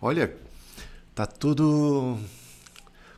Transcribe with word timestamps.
Olha, 0.00 0.32
tá 1.12 1.26
tudo 1.26 2.16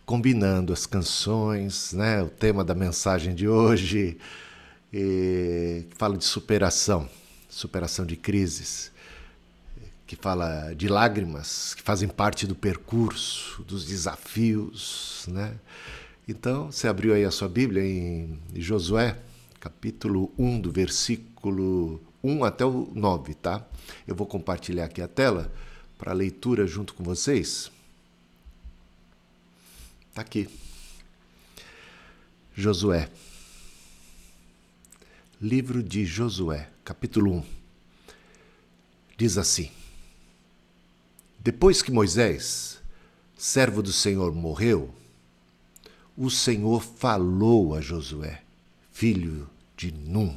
combinando 0.06 0.72
as 0.72 0.86
canções, 0.86 1.92
né? 1.92 2.22
O 2.22 2.30
tema 2.30 2.64
da 2.64 2.74
mensagem 2.74 3.34
de 3.34 3.46
hoje 3.46 4.16
e, 4.90 5.84
fala 5.98 6.16
de 6.16 6.24
superação, 6.24 7.06
superação 7.50 8.06
de 8.06 8.16
crises, 8.16 8.90
que 10.06 10.16
fala 10.16 10.72
de 10.72 10.88
lágrimas 10.88 11.74
que 11.74 11.82
fazem 11.82 12.08
parte 12.08 12.46
do 12.46 12.54
percurso, 12.54 13.62
dos 13.64 13.84
desafios, 13.84 15.26
né? 15.28 15.56
Então, 16.26 16.72
você 16.72 16.88
abriu 16.88 17.12
aí 17.12 17.26
a 17.26 17.30
sua 17.30 17.48
Bíblia 17.50 17.84
em 17.84 18.40
Josué, 18.54 19.18
capítulo 19.60 20.32
1, 20.38 20.58
do 20.62 20.72
versículo 20.72 22.00
1 22.24 22.42
até 22.42 22.64
o 22.64 22.90
9, 22.94 23.34
tá? 23.34 23.66
Eu 24.08 24.14
vou 24.14 24.26
compartilhar 24.26 24.86
aqui 24.86 25.02
a 25.02 25.08
tela 25.08 25.52
para 26.00 26.14
leitura 26.14 26.66
junto 26.66 26.94
com 26.94 27.04
vocês. 27.04 27.70
Tá 30.14 30.22
aqui. 30.22 30.48
Josué. 32.56 33.10
Livro 35.38 35.82
de 35.82 36.06
Josué, 36.06 36.70
capítulo 36.82 37.34
1. 37.34 37.44
Diz 39.18 39.36
assim: 39.36 39.70
Depois 41.38 41.82
que 41.82 41.92
Moisés, 41.92 42.80
servo 43.36 43.82
do 43.82 43.92
Senhor, 43.92 44.34
morreu, 44.34 44.94
o 46.16 46.30
Senhor 46.30 46.82
falou 46.82 47.74
a 47.74 47.80
Josué, 47.82 48.42
filho 48.90 49.48
de 49.76 49.92
Num, 49.92 50.34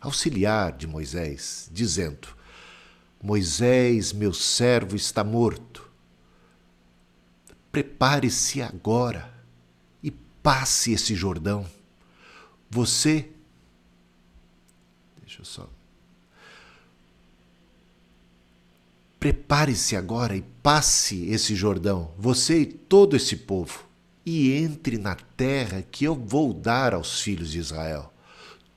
auxiliar 0.00 0.72
de 0.72 0.86
Moisés, 0.86 1.68
dizendo: 1.70 2.28
Moisés, 3.22 4.12
meu 4.12 4.32
servo, 4.32 4.96
está 4.96 5.22
morto. 5.22 5.88
Prepare-se 7.70 8.60
agora 8.60 9.32
e 10.02 10.10
passe 10.10 10.92
esse 10.92 11.14
Jordão. 11.14 11.64
Você. 12.68 13.30
Deixa 15.22 15.40
eu 15.40 15.44
só. 15.44 15.68
Prepare-se 19.22 19.94
agora 19.94 20.34
e 20.34 20.42
passe 20.60 21.26
esse 21.26 21.54
Jordão, 21.54 22.10
você 22.18 22.62
e 22.62 22.66
todo 22.66 23.14
esse 23.14 23.36
povo, 23.36 23.84
e 24.26 24.50
entre 24.50 24.98
na 24.98 25.14
terra 25.14 25.80
que 25.80 26.04
eu 26.04 26.16
vou 26.16 26.52
dar 26.52 26.92
aos 26.92 27.20
filhos 27.20 27.52
de 27.52 27.60
Israel. 27.60 28.12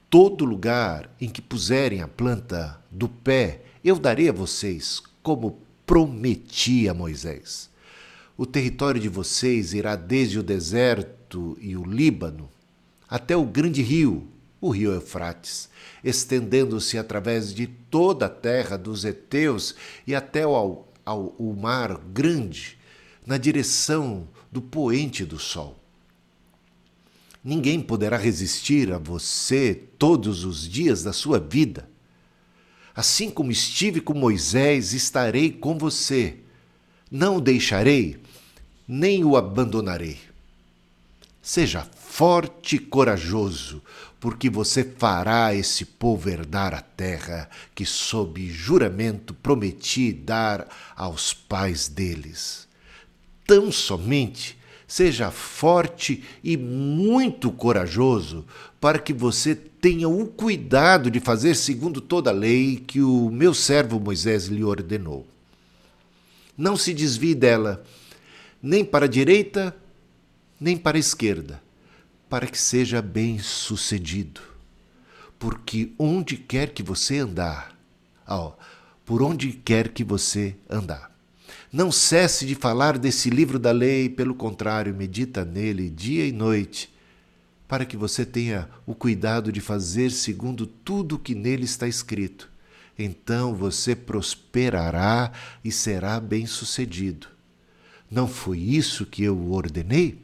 Todo 0.08 0.46
lugar 0.46 1.10
em 1.20 1.30
que 1.30 1.42
puserem 1.42 2.04
a 2.04 2.08
planta 2.08 2.80
do 2.92 3.10
pé, 3.10 3.64
eu 3.86 4.00
darei 4.00 4.30
a 4.30 4.34
vocês, 4.34 5.00
como 5.22 5.60
prometi 5.86 6.90
a 6.90 6.94
Moisés. 6.94 7.70
O 8.36 8.44
território 8.44 9.00
de 9.00 9.08
vocês 9.08 9.76
irá 9.76 9.96
desde 9.96 10.40
o 10.40 10.44
deserto 10.44 11.56
e 11.62 11.78
o 11.78 11.86
Líbano 11.86 12.50
até 13.08 13.38
o 13.38 13.46
grande 13.46 13.84
rio, 13.84 14.28
o 14.60 14.72
rio 14.72 14.92
Eufrates, 14.92 15.70
estendendo-se 16.04 16.98
através 16.98 17.54
de 17.54 17.68
toda 17.68 18.26
a 18.26 18.30
terra 18.30 18.76
dos 18.76 19.06
heteus 19.06 19.76
e 20.08 20.16
até 20.16 20.42
ao, 20.42 20.92
ao 21.06 21.36
o 21.38 21.54
mar 21.54 22.00
grande, 22.12 22.80
na 23.24 23.38
direção 23.38 24.28
do 24.52 24.62
poente 24.62 25.24
do 25.24 25.38
sol. 25.38 25.80
Ninguém 27.44 27.80
poderá 27.80 28.18
resistir 28.18 28.92
a 28.92 28.98
você 28.98 29.76
todos 30.00 30.44
os 30.44 30.68
dias 30.68 31.04
da 31.04 31.14
sua 31.14 31.40
vida. 31.40 31.88
Assim 32.96 33.30
como 33.30 33.52
estive 33.52 34.00
com 34.00 34.14
Moisés, 34.14 34.94
estarei 34.94 35.52
com 35.52 35.78
você. 35.78 36.38
Não 37.12 37.38
o 37.38 37.42
deixarei, 37.42 38.18
nem 38.88 39.26
o 39.26 39.36
abandonarei. 39.36 40.18
Seja 41.42 41.86
forte 41.94 42.78
e 42.78 42.80
corajoso, 42.80 43.84
porque 44.20 44.50
você 44.50 44.84
fará 44.84 45.54
esse 45.54 45.84
povo 45.84 46.30
herdar 46.30 46.74
a 46.74 46.82
terra 46.82 47.50
que, 47.76 47.86
sob 47.86 48.50
juramento, 48.50 49.34
prometi 49.34 50.14
dar 50.14 50.68
aos 50.96 51.34
pais 51.34 51.90
deles. 51.90 52.68
Tão 53.46 53.72
somente 53.72 54.58
Seja 54.96 55.30
forte 55.30 56.24
e 56.42 56.56
muito 56.56 57.52
corajoso, 57.52 58.46
para 58.80 58.98
que 58.98 59.12
você 59.12 59.54
tenha 59.54 60.08
o 60.08 60.26
cuidado 60.26 61.12
de 61.12 61.20
fazer 61.20 61.54
segundo 61.56 62.00
toda 62.00 62.30
a 62.30 62.34
lei 62.34 62.78
que 62.78 63.02
o 63.02 63.30
meu 63.30 63.54
servo 63.54 64.00
Moisés 64.00 64.46
lhe 64.46 64.64
ordenou. 64.64 65.28
Não 66.58 66.78
se 66.78 66.94
desvie 66.94 67.36
dela, 67.36 67.84
nem 68.64 68.86
para 68.86 69.04
a 69.04 69.10
direita, 69.10 69.76
nem 70.58 70.78
para 70.78 70.96
a 70.96 71.00
esquerda, 71.02 71.62
para 72.30 72.48
que 72.48 72.58
seja 72.58 73.02
bem 73.02 73.38
sucedido. 73.38 74.40
Porque 75.38 75.92
onde 76.00 76.38
quer 76.38 76.70
que 76.70 76.82
você 76.82 77.18
andar, 77.18 77.78
ó, 78.26 78.54
por 79.04 79.22
onde 79.22 79.52
quer 79.52 79.90
que 79.90 80.06
você 80.06 80.56
andar, 80.70 81.14
não 81.76 81.92
cesse 81.92 82.46
de 82.46 82.56
falar 82.56 82.98
desse 82.98 83.30
livro 83.30 83.60
da 83.60 83.74
lei, 83.74 84.08
pelo 84.08 84.34
contrário, 84.34 84.96
medita 84.96 85.44
nele 85.44 85.90
dia 85.90 86.26
e 86.26 86.32
noite, 86.32 86.90
para 87.68 87.84
que 87.84 87.98
você 87.98 88.26
tenha 88.26 88.70
o 88.86 88.96
cuidado 88.96 89.52
de 89.52 89.60
fazer 89.60 90.10
segundo 90.10 90.66
tudo 90.66 91.16
o 91.16 91.20
que 91.20 91.36
nele 91.36 91.66
está 91.66 91.86
escrito. 91.86 92.50
Então 92.98 93.54
você 93.54 93.94
prosperará 93.94 95.34
e 95.66 95.70
será 95.70 96.18
bem-sucedido. 96.18 97.28
Não 98.10 98.26
foi 98.26 98.60
isso 98.60 99.06
que 99.06 99.24
eu 99.24 99.52
ordenei? 99.52 100.18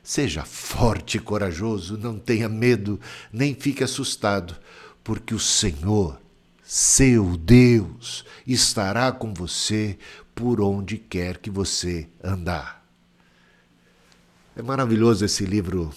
Seja 0.00 0.44
forte 0.44 1.16
e 1.16 1.20
corajoso, 1.20 1.98
não 1.98 2.20
tenha 2.20 2.48
medo, 2.48 3.00
nem 3.32 3.52
fique 3.52 3.82
assustado, 3.82 4.54
porque 5.02 5.34
o 5.34 5.40
Senhor, 5.40 6.20
seu 6.62 7.36
Deus, 7.36 8.24
estará 8.46 9.10
com 9.10 9.34
você 9.34 9.98
por 10.34 10.60
onde 10.60 10.98
quer 10.98 11.38
que 11.38 11.50
você 11.50 12.08
andar. 12.22 12.84
É 14.56 14.62
maravilhoso 14.62 15.24
esse 15.24 15.44
livro 15.44 15.94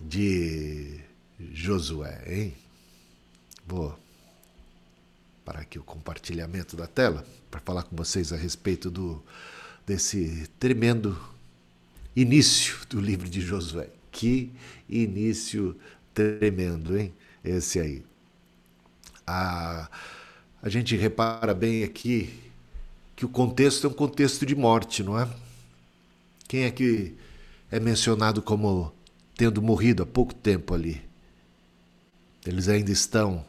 de 0.00 1.00
Josué, 1.38 2.22
hein? 2.26 2.54
Vou 3.66 3.98
parar 5.44 5.60
aqui 5.60 5.78
o 5.78 5.84
compartilhamento 5.84 6.76
da 6.76 6.86
tela 6.86 7.26
para 7.50 7.60
falar 7.60 7.84
com 7.84 7.96
vocês 7.96 8.32
a 8.32 8.36
respeito 8.36 8.90
do 8.90 9.22
desse 9.86 10.48
tremendo 10.58 11.16
início 12.14 12.78
do 12.88 13.00
livro 13.00 13.28
de 13.28 13.40
Josué. 13.40 13.88
Que 14.10 14.52
início 14.88 15.76
tremendo, 16.12 16.98
hein? 16.98 17.14
Esse 17.44 17.78
aí. 17.78 18.04
A, 19.26 19.88
a 20.60 20.68
gente 20.68 20.96
repara 20.96 21.54
bem 21.54 21.84
aqui 21.84 22.45
que 23.16 23.24
o 23.24 23.28
contexto 23.30 23.86
é 23.86 23.90
um 23.90 23.94
contexto 23.94 24.44
de 24.44 24.54
morte, 24.54 25.02
não 25.02 25.18
é? 25.18 25.26
Quem 26.46 26.64
é 26.64 26.70
que 26.70 27.16
é 27.70 27.80
mencionado 27.80 28.42
como 28.42 28.92
tendo 29.34 29.62
morrido 29.62 30.02
há 30.02 30.06
pouco 30.06 30.34
tempo 30.34 30.74
ali? 30.74 31.02
Eles 32.44 32.68
ainda 32.68 32.92
estão 32.92 33.44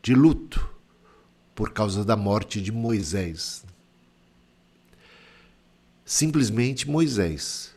de 0.00 0.14
luto 0.14 0.70
por 1.52 1.72
causa 1.72 2.04
da 2.04 2.16
morte 2.16 2.62
de 2.62 2.70
Moisés. 2.70 3.64
Simplesmente 6.04 6.88
Moisés, 6.88 7.74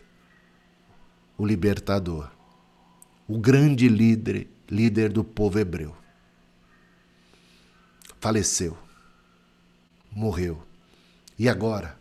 o 1.37 1.45
libertador, 1.45 2.29
o 3.27 3.39
grande 3.39 3.89
líder, 3.89 4.47
líder 4.69 5.11
do 5.11 5.23
povo 5.23 5.57
hebreu. 5.57 5.95
Faleceu, 8.19 8.77
morreu. 10.11 10.63
E 11.37 11.49
agora? 11.49 11.97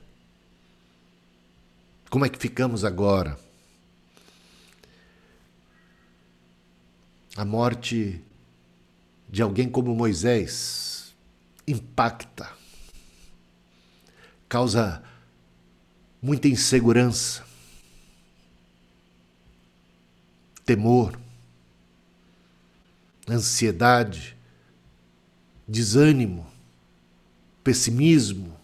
Como 2.08 2.24
é 2.24 2.28
que 2.28 2.38
ficamos 2.38 2.84
agora? 2.84 3.38
A 7.36 7.44
morte 7.44 8.22
de 9.28 9.42
alguém 9.42 9.68
como 9.68 9.92
Moisés 9.96 11.12
impacta, 11.66 12.52
causa 14.48 15.02
muita 16.22 16.46
insegurança, 16.46 17.44
temor, 20.64 21.18
ansiedade, 23.28 24.36
desânimo, 25.66 26.46
pessimismo, 27.64 28.56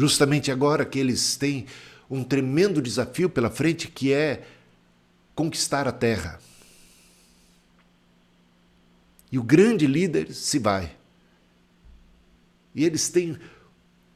Justamente 0.00 0.50
agora 0.50 0.86
que 0.86 0.98
eles 0.98 1.36
têm 1.36 1.66
um 2.08 2.24
tremendo 2.24 2.80
desafio 2.80 3.28
pela 3.28 3.50
frente 3.50 3.86
que 3.86 4.14
é 4.14 4.46
conquistar 5.34 5.86
a 5.86 5.92
terra. 5.92 6.40
E 9.30 9.38
o 9.38 9.42
grande 9.42 9.86
líder 9.86 10.32
se 10.32 10.58
vai. 10.58 10.96
E 12.74 12.82
eles 12.82 13.10
têm 13.10 13.38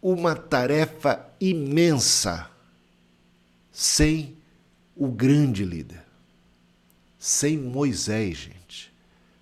uma 0.01 0.35
tarefa 0.35 1.23
imensa 1.39 2.49
sem 3.71 4.39
o 4.97 5.09
grande 5.09 5.67
líder. 5.67 6.03
Sem 7.19 7.59
Moisés, 7.59 8.39
gente. 8.39 8.91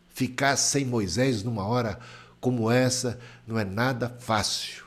Ficar 0.08 0.56
sem 0.56 0.84
Moisés 0.84 1.44
numa 1.44 1.64
hora 1.64 2.00
como 2.40 2.68
essa 2.68 3.20
não 3.46 3.56
é 3.56 3.64
nada 3.64 4.08
fácil. 4.08 4.81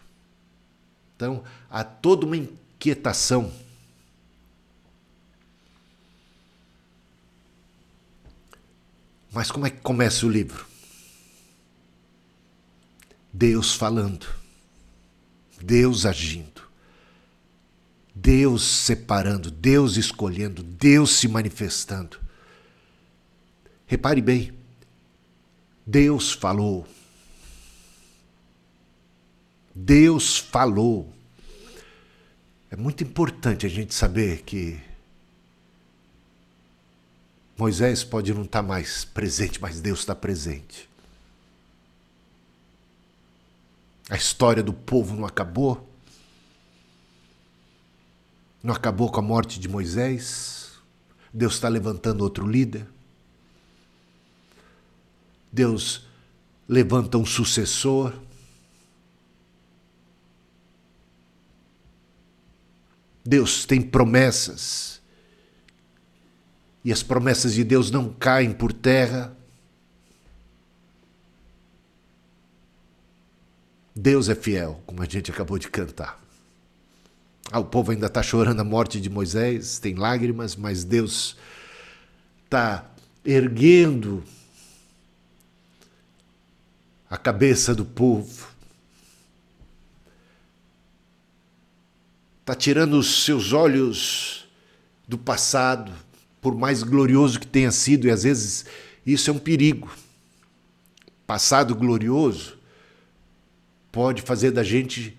Então, 1.16 1.44
há 1.70 1.84
toda 1.84 2.26
uma 2.26 2.36
inquietação. 2.36 3.52
Mas 9.32 9.52
como 9.52 9.66
é 9.66 9.70
que 9.70 9.82
começa 9.82 10.26
o 10.26 10.30
livro? 10.30 10.66
Deus 13.32 13.76
falando, 13.76 14.26
Deus 15.62 16.06
agindo, 16.06 16.62
Deus 18.14 18.64
separando, 18.64 19.52
Deus 19.52 19.98
escolhendo, 19.98 20.64
Deus 20.64 21.12
se 21.18 21.28
manifestando. 21.28 22.18
Repare 23.86 24.22
bem, 24.22 24.54
Deus 25.86 26.32
falou. 26.32 26.88
Deus 29.75 30.38
falou. 30.38 31.13
É 32.72 32.77
muito 32.77 33.04
importante 33.04 33.66
a 33.66 33.69
gente 33.69 33.94
saber 33.94 34.44
que 34.44 34.80
Moisés 37.57 38.04
pode 38.04 38.33
não 38.33 38.44
estar 38.44 38.62
mais 38.62 39.04
presente, 39.04 39.62
mas 39.62 39.81
Deus 39.81 40.00
está 40.00 40.16
presente. 40.16 40.89
A 44.10 44.16
história 44.16 44.63
do 44.63 44.74
povo 44.74 45.13
não 45.16 45.25
acabou. 45.25 45.89
Não 48.63 48.74
acabou 48.74 49.12
com 49.12 49.19
a 49.19 49.24
morte 49.24 49.60
de 49.60 49.68
Moisés. 49.68 50.71
Deus 51.33 51.56
está 51.56 51.68
levantando 51.68 52.21
outro 52.21 52.48
líder. 52.48 52.88
Deus 55.51 56.06
levanta 56.68 57.18
um 57.18 57.25
sucessor. 57.25 58.13
Deus 63.25 63.66
tem 63.66 63.81
promessas. 63.81 65.01
E 66.83 66.92
as 66.92 67.01
promessas 67.01 67.56
de 67.56 67.63
Deus 67.63 67.89
não 67.89 68.13
caem 68.13 68.54
por 68.54 68.72
terra. 68.72 69.36
Deus 73.95 74.30
é 74.30 74.36
fiel, 74.36 74.83
como 74.86 75.01
a 75.01 75.06
gente 75.06 75.31
acabou 75.31 75.57
de 75.57 75.69
cantar. 75.69 76.22
Ah, 77.51 77.60
o 77.60 77.66
povo 77.66 77.92
ainda 77.92 78.07
está 78.07 78.22
chorando 78.22 78.60
a 78.60 78.63
morte 78.63 79.00
de 79.01 79.10
Moisés, 79.10 79.80
tem 79.80 79.95
lágrimas, 79.95 80.56
mas 80.56 80.83
Deus 80.83 81.38
está 82.44 82.92
erguendo 83.24 84.24
a 87.10 87.18
cabeça 87.18 87.74
do 87.74 87.86
povo. 87.86 88.55
Está 92.45 92.53
tirando 92.53 93.00
os 93.00 93.25
seus 93.25 93.53
olhos 93.53 94.47
do 95.07 95.18
passado, 95.18 95.92
por 96.39 96.53
mais 96.53 96.83
glorioso 96.83 97.39
que 97.39 97.47
tenha 97.47 97.71
sido, 97.71 98.06
e 98.06 98.12
às 98.12 98.21
vezes 98.21 98.68
isso 99.03 99.31
é 99.31 99.33
um 99.33 99.39
perigo. 99.39 99.92
Passado 101.25 101.74
glorioso 101.74 102.56
pode 103.92 104.21
fazer 104.21 104.51
da 104.51 104.63
gente 104.63 105.18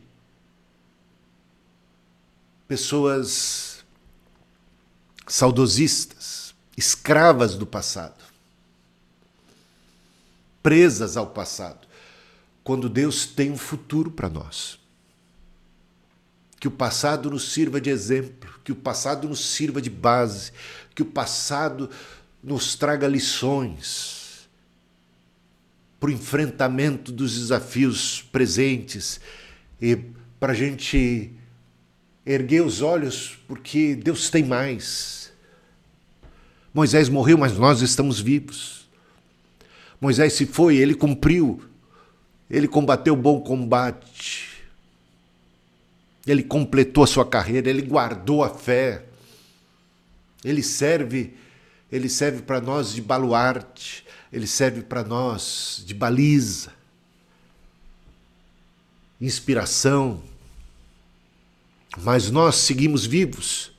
pessoas 2.69 3.85
saudosistas, 5.27 6.55
escravas 6.77 7.57
do 7.57 7.67
passado, 7.67 8.23
presas 10.63 11.17
ao 11.17 11.27
passado, 11.27 11.89
quando 12.63 12.89
Deus 12.89 13.27
tem 13.27 13.51
um 13.51 13.59
futuro 13.59 14.13
para 14.13 14.29
nós. 14.29 14.86
Que 16.67 16.69
o 16.69 16.73
passado 16.73 17.31
nos 17.31 17.53
sirva 17.53 17.81
de 17.81 17.91
exemplo, 17.91 18.51
que 18.65 18.73
o 18.73 18.75
passado 18.75 19.29
nos 19.29 19.39
sirva 19.39 19.81
de 19.81 19.89
base, 19.89 20.51
que 20.97 21.03
o 21.03 21.07
passado 21.07 21.89
nos 22.43 22.75
traga 22.75 23.07
lições 23.07 24.49
para 26.01 26.09
o 26.09 26.13
enfrentamento 26.13 27.13
dos 27.13 27.39
desafios 27.39 28.21
presentes 28.33 29.21
e 29.81 29.97
para 30.41 30.55
a 30.55 30.57
gente 30.57 31.31
erguer 32.27 32.63
os 32.63 32.83
olhos, 32.83 33.39
porque 33.47 33.95
Deus 33.95 34.29
tem 34.29 34.43
mais. 34.43 35.33
Moisés 36.75 37.09
morreu, 37.09 37.39
mas 37.39 37.57
nós 37.57 37.81
estamos 37.81 38.19
vivos. 38.19 38.89
Moisés 40.01 40.33
se 40.33 40.45
foi, 40.47 40.79
ele 40.79 40.97
cumpriu, 40.97 41.63
ele 42.51 42.67
combateu 42.67 43.15
o 43.15 43.17
bom 43.17 43.41
combate, 43.41 44.46
ele 46.27 46.43
completou 46.43 47.05
a 47.05 47.07
sua 47.07 47.25
carreira, 47.25 47.71
ele 47.71 47.83
guardou 47.83 48.43
a 48.43 48.51
fé, 48.51 49.05
ele 50.45 50.63
serve, 50.63 51.35
ele 51.91 52.09
serve 52.09 52.43
para 52.43 52.61
nós 52.61 52.93
de 52.95 53.01
baluarte, 53.01 54.05
ele 54.33 54.47
serve 54.47 54.83
para 54.83 55.05
nós 55.05 55.83
de 55.87 55.95
baliza, 55.95 56.73
inspiração. 59.21 60.21
Mas 61.99 62.31
nós 62.31 62.57
seguimos 62.57 63.07
vivos. 63.07 63.73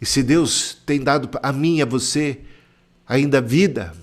E 0.00 0.06
se 0.06 0.22
Deus 0.22 0.76
tem 0.86 1.00
dado 1.00 1.28
a 1.42 1.52
mim 1.52 1.78
e 1.78 1.82
a 1.82 1.86
você 1.86 2.40
ainda 3.08 3.40
vida, 3.40 3.94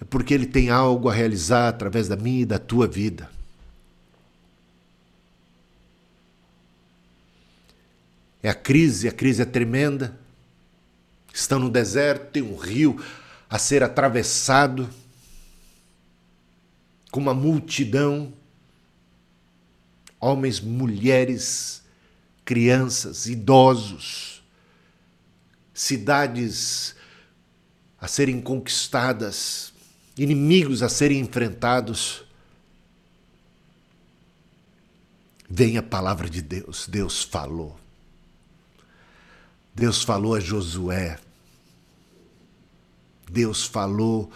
é 0.00 0.04
porque 0.04 0.34
Ele 0.34 0.46
tem 0.46 0.70
algo 0.70 1.08
a 1.08 1.14
realizar 1.14 1.68
através 1.68 2.06
da 2.06 2.16
minha 2.16 2.42
e 2.42 2.46
da 2.46 2.58
tua 2.58 2.86
vida. 2.86 3.30
É 8.46 8.48
a 8.48 8.54
crise, 8.54 9.08
a 9.08 9.12
crise 9.12 9.42
é 9.42 9.44
tremenda. 9.44 10.16
Estão 11.34 11.58
no 11.58 11.68
deserto, 11.68 12.30
tem 12.30 12.44
um 12.44 12.54
rio 12.54 13.04
a 13.50 13.58
ser 13.58 13.82
atravessado 13.82 14.88
com 17.10 17.18
uma 17.18 17.34
multidão, 17.34 18.32
homens, 20.20 20.60
mulheres, 20.60 21.82
crianças, 22.44 23.26
idosos, 23.26 24.44
cidades 25.74 26.94
a 28.00 28.06
serem 28.06 28.40
conquistadas, 28.40 29.72
inimigos 30.16 30.84
a 30.84 30.88
serem 30.88 31.18
enfrentados. 31.18 32.22
Vem 35.50 35.76
a 35.78 35.82
palavra 35.82 36.30
de 36.30 36.40
Deus, 36.40 36.86
Deus 36.86 37.24
falou. 37.24 37.85
Deus 39.76 40.02
falou 40.02 40.34
a 40.34 40.40
Josué, 40.40 41.18
Deus 43.30 43.66
falou 43.66 44.30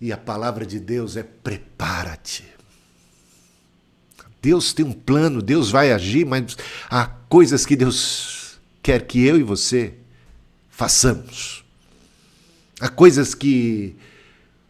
e 0.00 0.10
a 0.10 0.16
palavra 0.16 0.64
de 0.64 0.80
Deus 0.80 1.14
é 1.14 1.22
prepara-te. 1.22 2.42
Deus 4.40 4.72
tem 4.72 4.86
um 4.86 4.92
plano, 4.92 5.42
Deus 5.42 5.70
vai 5.70 5.92
agir, 5.92 6.24
mas 6.24 6.56
há 6.88 7.04
coisas 7.04 7.66
que 7.66 7.76
Deus 7.76 8.58
quer 8.82 9.06
que 9.06 9.22
eu 9.26 9.36
e 9.36 9.42
você 9.42 9.92
façamos. 10.70 11.62
Há 12.80 12.88
coisas 12.88 13.34
que 13.34 13.94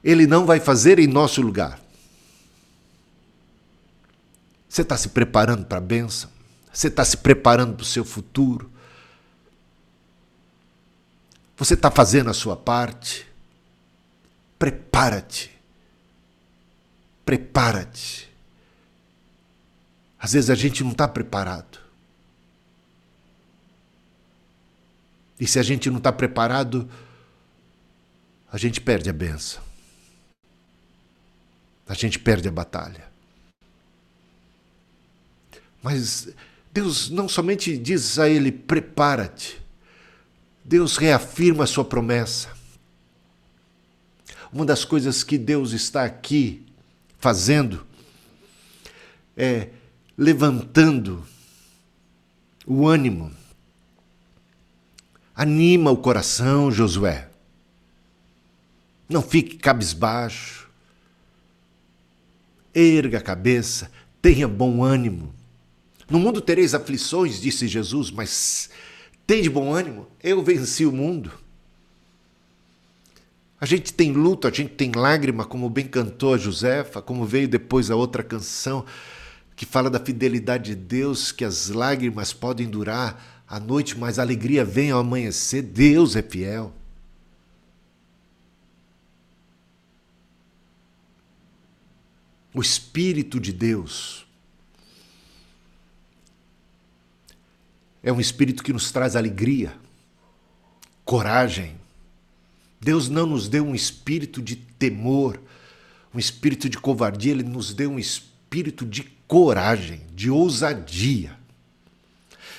Ele 0.02 0.26
não 0.26 0.44
vai 0.44 0.58
fazer 0.58 0.98
em 0.98 1.06
nosso 1.06 1.40
lugar. 1.40 1.80
Você 4.68 4.82
está 4.82 4.96
se 4.96 5.10
preparando 5.10 5.64
para 5.64 5.78
a 5.78 5.80
bênção? 5.80 6.28
Você 6.72 6.88
está 6.88 7.04
se 7.04 7.18
preparando 7.18 7.74
para 7.74 7.82
o 7.82 7.86
seu 7.86 8.04
futuro? 8.04 8.68
Você 11.58 11.74
está 11.74 11.90
fazendo 11.90 12.30
a 12.30 12.34
sua 12.34 12.56
parte? 12.56 13.26
Prepara-te. 14.58 15.50
Prepara-te. 17.24 18.30
Às 20.20 20.32
vezes 20.32 20.50
a 20.50 20.54
gente 20.54 20.84
não 20.84 20.92
está 20.92 21.08
preparado. 21.08 21.80
E 25.38 25.46
se 25.46 25.58
a 25.58 25.62
gente 25.62 25.90
não 25.90 25.98
está 25.98 26.12
preparado, 26.12 26.88
a 28.52 28.56
gente 28.56 28.80
perde 28.80 29.10
a 29.10 29.12
benção. 29.12 29.62
A 31.88 31.94
gente 31.94 32.20
perde 32.20 32.48
a 32.48 32.52
batalha. 32.52 33.08
Mas 35.82 36.28
Deus 36.72 37.10
não 37.10 37.28
somente 37.28 37.76
diz 37.76 38.18
a 38.18 38.28
ele: 38.28 38.52
prepara-te. 38.52 39.67
Deus 40.68 40.98
reafirma 40.98 41.64
a 41.64 41.66
sua 41.66 41.82
promessa. 41.82 42.50
Uma 44.52 44.66
das 44.66 44.84
coisas 44.84 45.24
que 45.24 45.38
Deus 45.38 45.72
está 45.72 46.04
aqui 46.04 46.62
fazendo 47.18 47.86
é 49.34 49.70
levantando 50.16 51.24
o 52.66 52.86
ânimo. 52.86 53.32
Anima 55.34 55.90
o 55.90 55.96
coração, 55.96 56.70
Josué. 56.70 57.30
Não 59.08 59.22
fique 59.22 59.56
cabisbaixo. 59.56 60.68
Erga 62.74 63.16
a 63.16 63.22
cabeça, 63.22 63.90
tenha 64.20 64.46
bom 64.46 64.84
ânimo. 64.84 65.34
No 66.10 66.18
mundo 66.18 66.42
tereis 66.42 66.74
aflições, 66.74 67.40
disse 67.40 67.66
Jesus, 67.66 68.10
mas 68.10 68.68
tem 69.28 69.42
de 69.42 69.50
bom 69.50 69.74
ânimo, 69.74 70.06
eu 70.22 70.42
venci 70.42 70.86
o 70.86 70.90
mundo. 70.90 71.30
A 73.60 73.66
gente 73.66 73.92
tem 73.92 74.10
luto, 74.10 74.48
a 74.48 74.50
gente 74.50 74.72
tem 74.72 74.90
lágrima, 74.90 75.44
como 75.44 75.68
bem 75.68 75.86
cantou 75.86 76.32
a 76.32 76.38
Josefa, 76.38 77.02
como 77.02 77.26
veio 77.26 77.46
depois 77.46 77.90
a 77.90 77.94
outra 77.94 78.22
canção 78.22 78.86
que 79.54 79.66
fala 79.66 79.90
da 79.90 80.00
fidelidade 80.00 80.70
de 80.70 80.76
Deus, 80.76 81.30
que 81.30 81.44
as 81.44 81.68
lágrimas 81.68 82.32
podem 82.32 82.66
durar 82.70 83.44
a 83.46 83.60
noite, 83.60 83.98
mas 83.98 84.18
a 84.18 84.22
alegria 84.22 84.64
vem 84.64 84.92
ao 84.92 85.00
amanhecer. 85.00 85.60
Deus 85.60 86.16
é 86.16 86.22
fiel. 86.22 86.72
O 92.54 92.62
Espírito 92.62 93.38
de 93.38 93.52
Deus 93.52 94.26
é 98.08 98.12
um 98.12 98.18
Espírito 98.18 98.62
que 98.62 98.72
nos 98.72 98.90
traz 98.90 99.14
alegria, 99.14 99.76
coragem. 101.04 101.76
Deus 102.80 103.10
não 103.10 103.26
nos 103.26 103.50
deu 103.50 103.62
um 103.62 103.74
espírito 103.74 104.40
de 104.40 104.56
temor, 104.56 105.38
um 106.14 106.18
espírito 106.18 106.70
de 106.70 106.78
covardia, 106.78 107.32
Ele 107.32 107.42
nos 107.42 107.74
deu 107.74 107.90
um 107.90 107.98
espírito 107.98 108.86
de 108.86 109.02
coragem, 109.26 110.00
de 110.14 110.30
ousadia, 110.30 111.38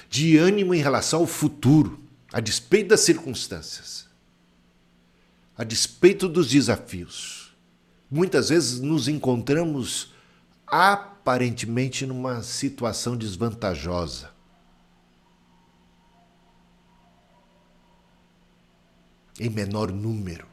de 0.08 0.38
ânimo 0.38 0.76
em 0.76 0.84
relação 0.84 1.22
ao 1.22 1.26
futuro, 1.26 2.00
a 2.32 2.40
despeito 2.40 2.90
das 2.90 3.00
circunstâncias, 3.00 4.06
a 5.58 5.64
despeito 5.64 6.30
dos 6.30 6.48
desafios. 6.48 7.56
Muitas 8.12 8.50
vezes 8.50 8.80
nos 8.80 9.08
encontramos 9.08 10.14
aparentemente 10.68 12.06
numa 12.06 12.44
situação 12.44 13.18
desvantajosa. 13.18 14.38
Em 19.40 19.50
menor 19.50 19.92
número. 19.92 20.48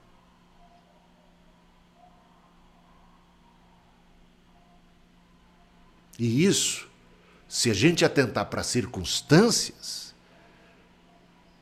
E 6.19 6.45
isso, 6.45 6.89
se 7.49 7.71
a 7.71 7.75
gente 7.75 8.05
atentar 8.05 8.47
para 8.47 8.63
circunstâncias, 8.63 10.15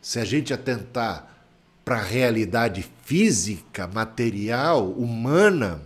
se 0.01 0.19
a 0.21 0.25
gente 0.25 0.53
atentar 0.53 1.29
para 1.85 1.97
a 1.97 2.03
realidade 2.03 2.89
física, 3.03 3.87
material, 3.87 4.91
humana, 4.91 5.83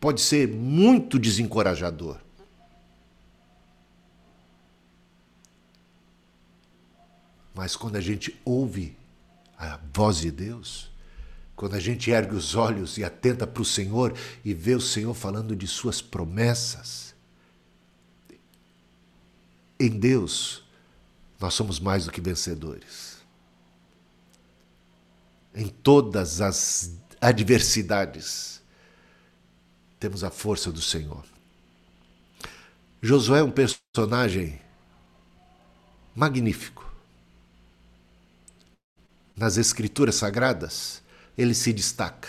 pode 0.00 0.20
ser 0.20 0.48
muito 0.48 1.18
desencorajador. 1.18 2.18
Mas 7.54 7.76
quando 7.76 7.96
a 7.96 8.00
gente 8.00 8.38
ouve 8.44 8.96
a 9.60 9.78
voz 9.92 10.16
de 10.16 10.30
Deus, 10.30 10.90
quando 11.54 11.74
a 11.74 11.80
gente 11.80 12.10
ergue 12.10 12.34
os 12.34 12.54
olhos 12.54 12.96
e 12.96 13.04
atenta 13.04 13.46
para 13.46 13.60
o 13.60 13.64
Senhor 13.64 14.16
e 14.42 14.54
vê 14.54 14.74
o 14.74 14.80
Senhor 14.80 15.12
falando 15.12 15.54
de 15.54 15.66
suas 15.66 16.00
promessas, 16.00 17.14
em 19.78 19.90
Deus, 19.90 20.64
nós 21.38 21.52
somos 21.52 21.78
mais 21.78 22.06
do 22.06 22.10
que 22.10 22.20
vencedores. 22.20 23.18
Em 25.54 25.68
todas 25.68 26.40
as 26.40 26.94
adversidades, 27.20 28.62
temos 29.98 30.24
a 30.24 30.30
força 30.30 30.72
do 30.72 30.80
Senhor. 30.80 31.24
Josué 33.02 33.40
é 33.40 33.42
um 33.42 33.50
personagem 33.50 34.60
magnífico. 36.14 36.89
Nas 39.40 39.56
Escrituras 39.56 40.16
Sagradas, 40.16 41.02
ele 41.36 41.54
se 41.54 41.72
destaca. 41.72 42.28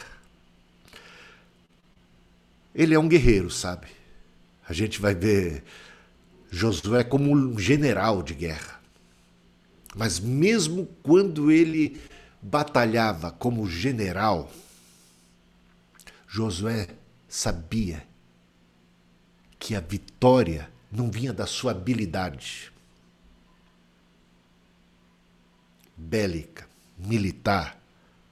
Ele 2.73 2.93
é 2.93 2.99
um 2.99 3.09
guerreiro, 3.09 3.49
sabe? 3.51 3.87
A 4.65 4.71
gente 4.71 5.01
vai 5.01 5.13
ver 5.13 5.61
Josué 6.49 7.03
como 7.03 7.29
um 7.29 7.59
general 7.59 8.23
de 8.23 8.33
guerra. 8.33 8.79
Mas 9.93 10.21
mesmo 10.21 10.87
quando 11.03 11.51
ele 11.51 11.99
batalhava 12.41 13.29
como 13.29 13.67
general, 13.67 14.49
Josué 16.25 16.87
sabia 17.27 18.07
que 19.59 19.75
a 19.75 19.81
vitória 19.81 20.71
não 20.89 21.11
vinha 21.11 21.33
da 21.33 21.45
sua 21.45 21.71
habilidade 21.71 22.71
bélica, 25.97 26.70
militar, 27.05 27.79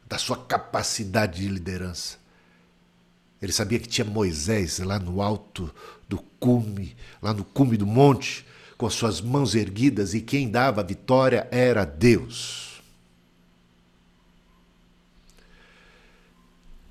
da 0.07 0.17
sua 0.17 0.37
capacidade 0.37 1.41
de 1.41 1.47
liderança. 1.47 2.17
Ele 3.41 3.51
sabia 3.51 3.79
que 3.79 3.87
tinha 3.87 4.05
Moisés 4.05 4.79
lá 4.79 4.99
no 4.99 5.21
alto 5.21 5.73
do 6.07 6.17
cume, 6.39 6.95
lá 7.21 7.33
no 7.33 7.43
cume 7.43 7.77
do 7.77 7.85
monte, 7.85 8.45
com 8.77 8.85
as 8.85 8.93
suas 8.93 9.21
mãos 9.21 9.55
erguidas, 9.55 10.13
e 10.13 10.21
quem 10.21 10.49
dava 10.49 10.81
a 10.81 10.83
vitória 10.83 11.47
era 11.51 11.85
Deus. 11.85 12.81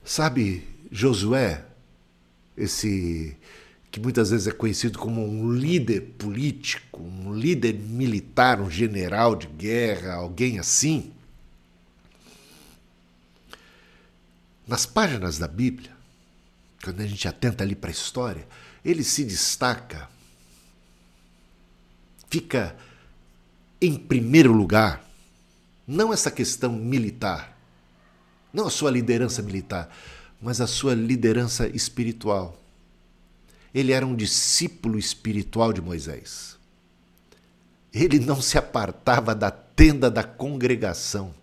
Sabe, 0.04 0.66
Josué, 0.90 1.64
esse 2.56 3.36
que 3.90 4.00
muitas 4.00 4.30
vezes 4.30 4.46
é 4.46 4.50
conhecido 4.50 4.98
como 4.98 5.26
um 5.26 5.52
líder 5.52 6.00
político, 6.18 7.02
um 7.02 7.32
líder 7.32 7.74
militar, 7.74 8.60
um 8.60 8.70
general 8.70 9.34
de 9.34 9.46
guerra, 9.46 10.14
alguém 10.14 10.58
assim. 10.58 11.12
Nas 14.68 14.84
páginas 14.84 15.38
da 15.38 15.48
Bíblia, 15.48 15.90
quando 16.84 17.00
a 17.00 17.06
gente 17.06 17.26
atenta 17.26 17.64
ali 17.64 17.74
para 17.74 17.88
a 17.88 17.90
história, 17.90 18.46
ele 18.84 19.02
se 19.02 19.24
destaca, 19.24 20.10
fica 22.28 22.76
em 23.80 23.96
primeiro 23.96 24.52
lugar, 24.52 25.02
não 25.86 26.12
essa 26.12 26.30
questão 26.30 26.70
militar, 26.70 27.58
não 28.52 28.66
a 28.66 28.70
sua 28.70 28.90
liderança 28.90 29.40
militar, 29.40 29.88
mas 30.38 30.60
a 30.60 30.66
sua 30.66 30.94
liderança 30.94 31.66
espiritual. 31.68 32.60
Ele 33.72 33.92
era 33.92 34.06
um 34.06 34.14
discípulo 34.14 34.98
espiritual 34.98 35.72
de 35.72 35.80
Moisés. 35.80 36.58
Ele 37.90 38.18
não 38.18 38.42
se 38.42 38.58
apartava 38.58 39.34
da 39.34 39.50
tenda 39.50 40.10
da 40.10 40.22
congregação. 40.22 41.34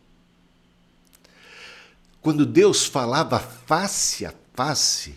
Quando 2.25 2.43
Deus 2.43 2.87
falava 2.87 3.37
face 3.37 4.25
a 4.25 4.33
face, 4.55 5.13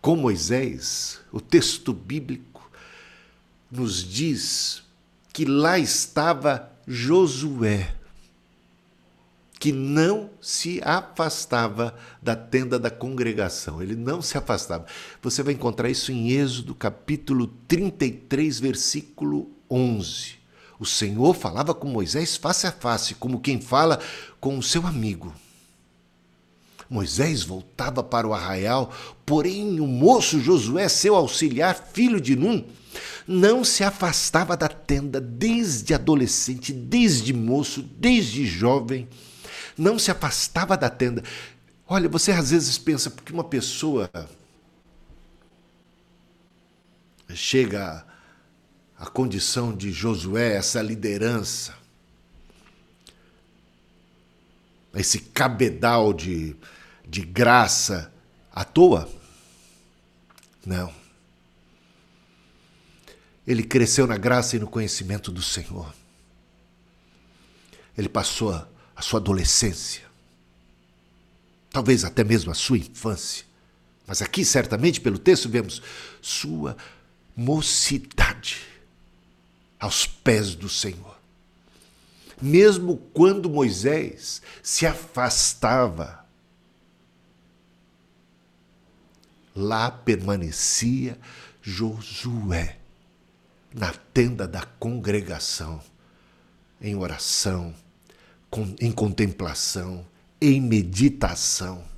com 0.00 0.14
Moisés, 0.14 1.18
o 1.32 1.40
texto 1.40 1.92
bíblico 1.92 2.70
nos 3.68 4.04
diz 4.04 4.84
que 5.32 5.44
lá 5.44 5.76
estava 5.76 6.70
Josué, 6.86 7.92
que 9.58 9.72
não 9.72 10.30
se 10.40 10.80
afastava 10.84 11.96
da 12.22 12.36
tenda 12.36 12.78
da 12.78 12.92
congregação, 12.92 13.82
ele 13.82 13.96
não 13.96 14.22
se 14.22 14.38
afastava. 14.38 14.86
Você 15.20 15.42
vai 15.42 15.54
encontrar 15.54 15.90
isso 15.90 16.12
em 16.12 16.30
Êxodo 16.30 16.76
capítulo 16.76 17.48
33, 17.66 18.60
versículo 18.60 19.50
11. 19.68 20.34
O 20.78 20.86
Senhor 20.86 21.34
falava 21.34 21.74
com 21.74 21.88
Moisés 21.88 22.36
face 22.36 22.68
a 22.68 22.70
face, 22.70 23.16
como 23.16 23.40
quem 23.40 23.60
fala 23.60 23.98
com 24.40 24.56
o 24.56 24.62
seu 24.62 24.86
amigo. 24.86 25.34
Moisés 26.92 27.42
voltava 27.42 28.02
para 28.02 28.28
o 28.28 28.34
arraial, 28.34 28.92
porém 29.24 29.80
o 29.80 29.86
moço 29.86 30.38
Josué, 30.38 30.88
seu 30.90 31.16
auxiliar, 31.16 31.74
filho 31.74 32.20
de 32.20 32.36
Num, 32.36 32.62
não 33.26 33.64
se 33.64 33.82
afastava 33.82 34.54
da 34.54 34.68
tenda 34.68 35.18
desde 35.18 35.94
adolescente, 35.94 36.70
desde 36.70 37.32
moço, 37.32 37.82
desde 37.82 38.44
jovem, 38.44 39.08
não 39.76 39.98
se 39.98 40.10
afastava 40.10 40.76
da 40.76 40.90
tenda. 40.90 41.22
Olha, 41.88 42.10
você 42.10 42.30
às 42.30 42.50
vezes 42.50 42.76
pensa 42.76 43.10
porque 43.10 43.32
uma 43.32 43.44
pessoa 43.44 44.10
chega 47.34 48.04
à 48.98 49.06
condição 49.06 49.74
de 49.74 49.90
Josué, 49.90 50.56
essa 50.56 50.82
liderança, 50.82 51.74
esse 54.94 55.20
cabedal 55.20 56.12
de 56.12 56.54
de 57.12 57.20
graça 57.20 58.10
à 58.50 58.64
toa? 58.64 59.06
Não. 60.64 60.90
Ele 63.46 63.62
cresceu 63.62 64.06
na 64.06 64.16
graça 64.16 64.56
e 64.56 64.58
no 64.58 64.66
conhecimento 64.66 65.30
do 65.30 65.42
Senhor. 65.42 65.94
ele 67.98 68.08
passou 68.08 68.54
a 68.96 69.02
sua 69.02 69.20
adolescência, 69.20 70.04
talvez 71.70 72.02
até 72.02 72.24
mesmo 72.24 72.50
a 72.50 72.54
sua 72.54 72.78
infância. 72.78 73.44
Mas 74.06 74.22
aqui, 74.22 74.42
certamente, 74.42 74.98
pelo 74.98 75.18
texto, 75.18 75.50
vemos 75.50 75.82
sua 76.22 76.78
mocidade 77.36 78.62
aos 79.78 80.06
pés 80.06 80.54
do 80.54 80.70
Senhor. 80.70 81.18
Mesmo 82.40 82.96
quando 83.12 83.50
Moisés 83.50 84.40
se 84.62 84.86
afastava, 84.86 86.21
lá 89.54 89.90
permanecia 89.90 91.18
Josué, 91.60 92.78
na 93.74 93.92
tenda 94.12 94.46
da 94.46 94.62
congregação, 94.62 95.80
em 96.80 96.96
oração, 96.96 97.74
em 98.80 98.92
contemplação, 98.92 100.06
em 100.40 100.60
meditação 100.60 101.92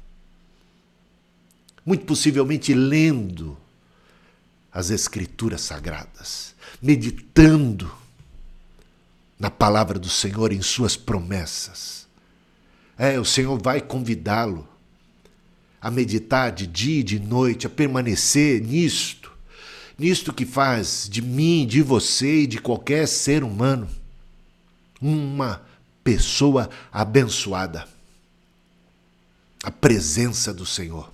muito 1.84 2.06
possivelmente 2.06 2.72
lendo 2.72 3.56
as 4.72 4.90
Escrituras 4.90 5.60
Sagradas, 5.60 6.54
meditando 6.80 7.92
na 9.38 9.50
palavra 9.50 9.98
do 9.98 10.08
Senhor, 10.08 10.52
em 10.52 10.62
Suas 10.62 10.96
promessas. 10.96 12.06
É, 12.96 13.20
o 13.20 13.24
Senhor 13.24 13.60
vai 13.60 13.80
convidá-lo 13.80 14.66
a 15.84 15.90
meditar 15.90 16.50
de 16.50 16.66
dia 16.66 17.00
e 17.00 17.02
de 17.02 17.20
noite, 17.20 17.66
a 17.66 17.70
permanecer 17.70 18.58
nisto, 18.62 19.30
nisto 19.98 20.32
que 20.32 20.46
faz 20.46 21.06
de 21.10 21.20
mim, 21.20 21.66
de 21.66 21.82
você 21.82 22.44
e 22.44 22.46
de 22.46 22.58
qualquer 22.58 23.06
ser 23.06 23.44
humano 23.44 23.86
uma 24.98 25.62
pessoa 26.02 26.70
abençoada. 26.90 27.86
A 29.62 29.70
presença 29.70 30.54
do 30.54 30.64
Senhor. 30.64 31.12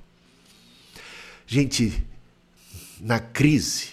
Gente, 1.48 2.06
na 3.00 3.18
crise, 3.18 3.88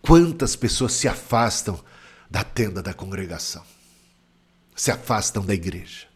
quantas 0.00 0.56
pessoas 0.56 0.94
se 0.94 1.06
afastam 1.06 1.78
da 2.30 2.42
tenda 2.42 2.82
da 2.82 2.94
congregação, 2.94 3.62
se 4.74 4.90
afastam 4.90 5.44
da 5.44 5.52
igreja, 5.52 6.06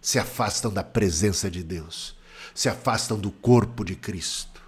se 0.00 0.18
afastam 0.18 0.72
da 0.72 0.82
presença 0.82 1.48
de 1.48 1.62
Deus, 1.62 2.20
se 2.54 2.68
afastam 2.68 3.18
do 3.18 3.30
corpo 3.30 3.84
de 3.84 3.94
Cristo. 3.94 4.60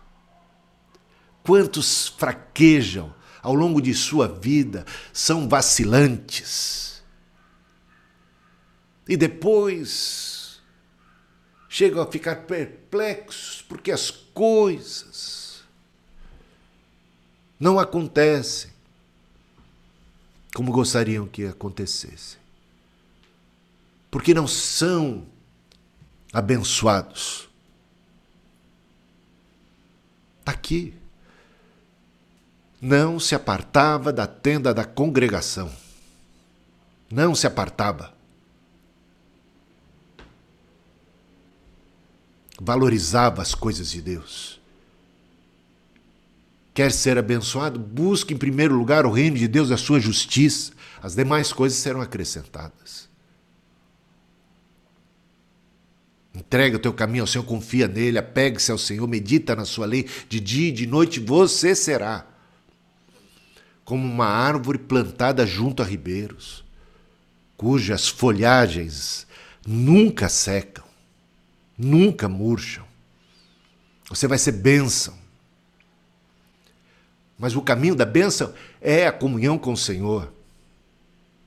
Quantos 1.42 2.08
fraquejam 2.08 3.14
ao 3.44 3.54
longo 3.54 3.80
de 3.80 3.92
sua 3.92 4.26
vida, 4.26 4.86
são 5.12 5.46
vacilantes. 5.46 7.02
E 9.06 9.18
depois 9.18 10.62
chegam 11.68 12.02
a 12.02 12.10
ficar 12.10 12.46
perplexos 12.46 13.62
porque 13.68 13.92
as 13.92 14.10
coisas 14.10 15.62
não 17.60 17.78
acontecem 17.78 18.72
como 20.54 20.72
gostariam 20.72 21.26
que 21.26 21.44
acontecessem. 21.44 22.38
Porque 24.10 24.32
não 24.32 24.46
são 24.46 25.26
abençoados. 26.32 27.50
Está 30.44 30.52
aqui. 30.52 30.94
Não 32.80 33.18
se 33.18 33.34
apartava 33.34 34.12
da 34.12 34.26
tenda 34.26 34.74
da 34.74 34.84
congregação. 34.84 35.70
Não 37.10 37.34
se 37.34 37.46
apartava. 37.46 38.14
valorizava 42.60 43.42
as 43.42 43.54
coisas 43.54 43.90
de 43.90 44.00
Deus. 44.00 44.60
Quer 46.72 46.90
ser 46.90 47.18
abençoado? 47.18 47.78
Busque 47.78 48.34
em 48.34 48.36
primeiro 48.36 48.74
lugar 48.74 49.06
o 49.06 49.10
reino 49.10 49.36
de 49.36 49.46
Deus 49.46 49.70
e 49.70 49.74
a 49.74 49.76
sua 49.76 50.00
justiça. 50.00 50.72
As 51.02 51.14
demais 51.14 51.52
coisas 51.52 51.78
serão 51.78 52.00
acrescentadas. 52.00 53.08
Entrega 56.54 56.76
o 56.76 56.78
teu 56.78 56.92
caminho 56.92 57.24
ao 57.24 57.26
Senhor, 57.26 57.42
confia 57.42 57.88
nele, 57.88 58.16
apegue-se 58.16 58.70
ao 58.70 58.78
Senhor, 58.78 59.08
medita 59.08 59.56
na 59.56 59.64
sua 59.64 59.86
lei. 59.86 60.08
De 60.28 60.38
dia 60.38 60.68
e 60.68 60.72
de 60.72 60.86
noite 60.86 61.18
você 61.18 61.74
será 61.74 62.24
como 63.84 64.06
uma 64.06 64.26
árvore 64.26 64.78
plantada 64.78 65.44
junto 65.44 65.82
a 65.82 65.84
ribeiros, 65.84 66.64
cujas 67.56 68.06
folhagens 68.06 69.26
nunca 69.66 70.28
secam 70.28 70.84
nunca 71.76 72.28
murcham. 72.28 72.84
Você 74.08 74.28
vai 74.28 74.38
ser 74.38 74.52
bênção. 74.52 75.12
Mas 77.36 77.56
o 77.56 77.62
caminho 77.62 77.96
da 77.96 78.04
bênção 78.04 78.54
é 78.80 79.08
a 79.08 79.12
comunhão 79.12 79.58
com 79.58 79.72
o 79.72 79.76
Senhor. 79.76 80.32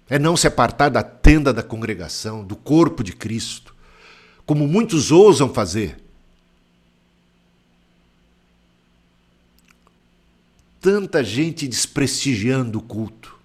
É 0.09 0.19
não 0.19 0.35
se 0.35 0.47
apartar 0.47 0.89
da 0.89 1.01
tenda 1.01 1.53
da 1.53 1.63
congregação, 1.63 2.43
do 2.43 2.57
corpo 2.57 3.05
de 3.05 3.13
Cristo, 3.13 3.73
como 4.47 4.65
muitos 4.65 5.11
ousam 5.11 5.53
fazer. 5.53 5.97
Tanta 10.79 11.21
gente 11.21 11.67
desprestigiando 11.67 12.79
o 12.79 12.81
culto. 12.81 13.35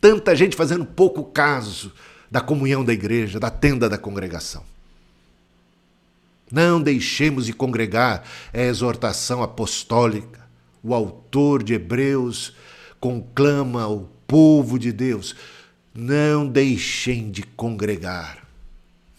Tanta 0.00 0.34
gente 0.34 0.56
fazendo 0.56 0.86
pouco 0.86 1.22
caso 1.22 1.92
da 2.30 2.40
comunhão 2.40 2.82
da 2.82 2.92
igreja, 2.92 3.38
da 3.38 3.50
tenda 3.50 3.86
da 3.86 3.98
congregação. 3.98 4.64
Não 6.50 6.80
deixemos 6.80 7.44
de 7.44 7.52
congregar, 7.52 8.24
é 8.50 8.62
a 8.62 8.68
exortação 8.68 9.42
apostólica. 9.42 10.40
O 10.82 10.94
autor 10.94 11.62
de 11.62 11.74
Hebreus 11.74 12.54
conclama 12.98 13.86
o 13.86 14.08
povo 14.26 14.78
de 14.78 14.90
Deus: 14.90 15.36
não 15.94 16.48
deixem 16.48 17.30
de 17.30 17.42
congregar, 17.42 18.41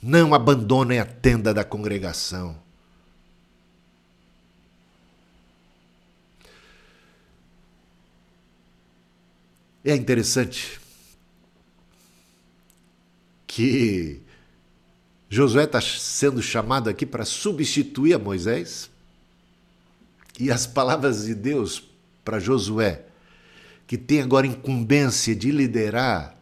não 0.03 0.33
abandonem 0.33 0.99
a 0.99 1.05
tenda 1.05 1.53
da 1.53 1.63
congregação. 1.63 2.61
É 9.85 9.95
interessante 9.95 10.79
que 13.47 14.21
Josué 15.29 15.63
está 15.63 15.79
sendo 15.79 16.41
chamado 16.41 16.89
aqui 16.89 17.05
para 17.05 17.23
substituir 17.23 18.13
a 18.13 18.19
Moisés. 18.19 18.89
E 20.39 20.51
as 20.51 20.67
palavras 20.67 21.25
de 21.25 21.35
Deus 21.35 21.83
para 22.25 22.39
Josué, 22.39 23.05
que 23.85 23.97
tem 23.97 24.21
agora 24.21 24.47
incumbência 24.47 25.35
de 25.35 25.51
liderar 25.51 26.35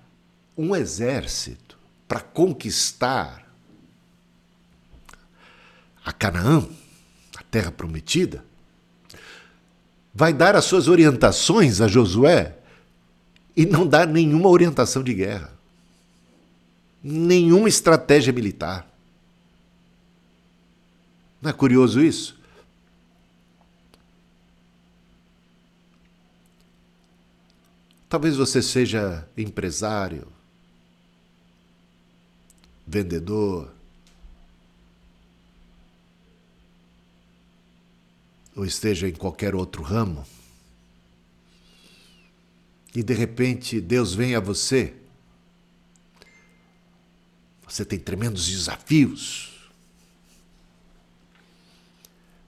um 0.58 0.76
exército 0.76 1.78
para 2.08 2.22
conquistar 2.22 3.51
a 6.04 6.12
Canaã, 6.12 6.68
a 7.38 7.44
terra 7.44 7.72
prometida, 7.72 8.44
vai 10.14 10.34
dar 10.34 10.56
as 10.56 10.66
suas 10.66 10.88
orientações 10.88 11.82
a 11.82 11.88
Josué 11.88 12.58
e 13.56 13.66
não 13.66 13.86
dá 13.86 14.06
nenhuma 14.06 14.50
orientação 14.50 15.04
de 15.04 15.14
guerra 15.14 15.62
nenhuma 17.04 17.68
estratégia 17.68 18.32
militar. 18.32 18.88
Não 21.42 21.50
é 21.50 21.54
curioso 21.54 22.02
isso? 22.02 22.40
Talvez 28.08 28.36
você 28.36 28.62
seja 28.62 29.28
empresário, 29.38 30.28
vendedor, 32.86 33.74
ou 38.56 38.66
esteja 38.66 39.08
em 39.08 39.14
qualquer 39.14 39.56
outro 39.56 39.82
ramo, 39.82 40.26
e 42.94 43.02
de 43.02 43.14
repente 43.14 43.80
Deus 43.80 44.14
vem 44.14 44.36
a 44.36 44.40
você 44.40 44.94
você 47.72 47.86
tem 47.86 47.98
tremendos 47.98 48.50
desafios. 48.50 49.50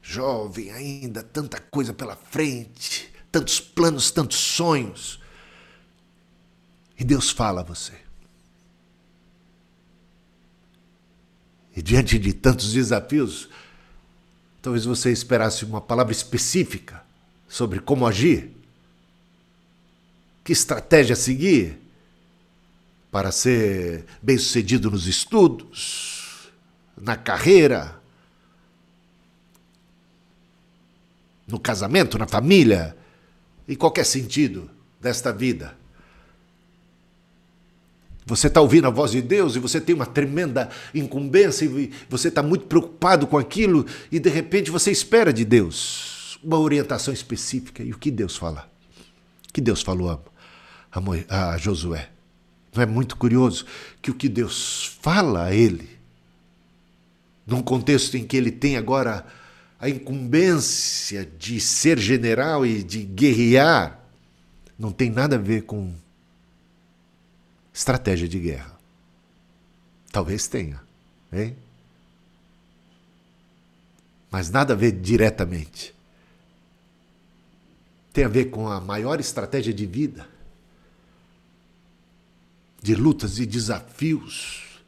Jovem 0.02 0.70
ainda, 0.72 1.24
tanta 1.24 1.62
coisa 1.62 1.94
pela 1.94 2.13
frente, 2.13 3.10
tantos 3.32 3.62
planos, 3.62 4.12
tantos 4.12 4.38
sonhos. 4.38 5.22
E 7.00 7.06
Deus 7.06 7.30
fala 7.30 7.62
a 7.62 7.63
você. 7.63 7.98
E 11.74 11.82
diante 11.82 12.20
de 12.20 12.34
tantos 12.34 12.74
desafios, 12.74 13.50
talvez 14.63 14.86
você 14.86 15.12
esperasse 15.12 15.65
uma 15.65 15.82
palavra 15.82 16.13
específica 16.13 17.04
sobre 17.49 17.80
como 17.80 18.08
agir, 18.08 18.49
que 20.43 20.54
estratégia 20.54 21.15
seguir. 21.15 21.82
para 23.12 23.32
ser 23.32 24.06
bem-sucedido 24.23 24.89
nos 24.89 25.06
estudos, 25.06 26.52
na 26.97 27.15
carreira, 27.15 28.02
no 31.47 31.60
casamento, 31.60 32.17
na 32.17 32.26
família, 32.26 32.97
em 33.67 33.76
qualquer 33.76 34.04
sentido 34.04 34.67
desta 34.99 35.32
vida. 35.32 35.78
Você 38.26 38.48
está 38.48 38.62
ouvindo 38.62 38.88
a 38.88 38.90
voz 38.90 39.12
de 39.12 39.22
Deus 39.22 39.56
e 39.56 39.60
você 39.60 39.82
tem 39.82 39.94
uma 39.94 40.06
tremenda 40.06 40.70
incumbência 40.94 41.66
e 41.66 41.92
você 42.10 42.30
está 42.30 42.42
muito 42.42 42.66
preocupado 42.66 43.28
com 43.28 43.38
aquilo 43.38 43.86
e 44.12 44.20
de 44.20 44.30
repente 44.30 44.72
você 44.72 44.92
espera 44.92 45.34
de 45.34 45.44
Deus 45.44 46.40
uma 46.44 46.60
orientação 46.60 47.14
específica. 47.14 47.84
E 47.84 47.92
o 47.92 47.98
que 47.98 48.12
Deus 48.12 48.36
fala? 48.36 48.70
O 49.50 49.54
que 49.54 49.62
Deus 49.62 49.82
falou 49.82 50.22
a, 50.92 51.52
a 51.52 51.58
Josué? 51.58 52.10
Não 52.76 52.82
é 52.82 52.86
muito 52.86 53.16
curioso 53.16 53.66
que 54.02 54.10
o 54.10 54.16
que 54.16 54.28
Deus 54.28 54.98
fala 55.02 55.46
a 55.46 55.54
ele, 55.54 55.90
num 57.46 57.62
contexto 57.62 58.18
em 58.18 58.26
que 58.26 58.36
ele 58.36 58.52
tem 58.52 58.78
agora 58.78 59.26
a 59.80 59.90
incumbência 59.90 61.30
de 61.38 61.60
ser 61.60 62.00
general 62.00 62.66
e 62.66 62.82
de 62.82 63.04
guerrear, 63.04 64.00
não 64.80 64.92
tem 64.92 65.10
nada 65.10 65.36
a 65.36 65.40
ver 65.40 65.64
com 65.64 65.94
estratégia 67.74 68.28
de 68.28 68.40
guerra. 68.40 68.78
Talvez 70.12 70.48
tenha, 70.48 70.82
hein? 71.32 71.56
Mas 74.30 74.50
nada 74.50 74.74
a 74.74 74.76
ver 74.76 74.92
diretamente. 74.92 75.94
Tem 78.12 78.26
a 78.26 78.28
ver 78.30 78.46
com 78.46 78.68
a 78.70 78.80
maior 78.80 79.20
estratégia 79.20 79.74
de 79.74 79.86
vida, 79.88 80.28
de 82.82 82.94
lutas 82.96 83.40
e 83.40 83.46
desafios, 83.46 84.84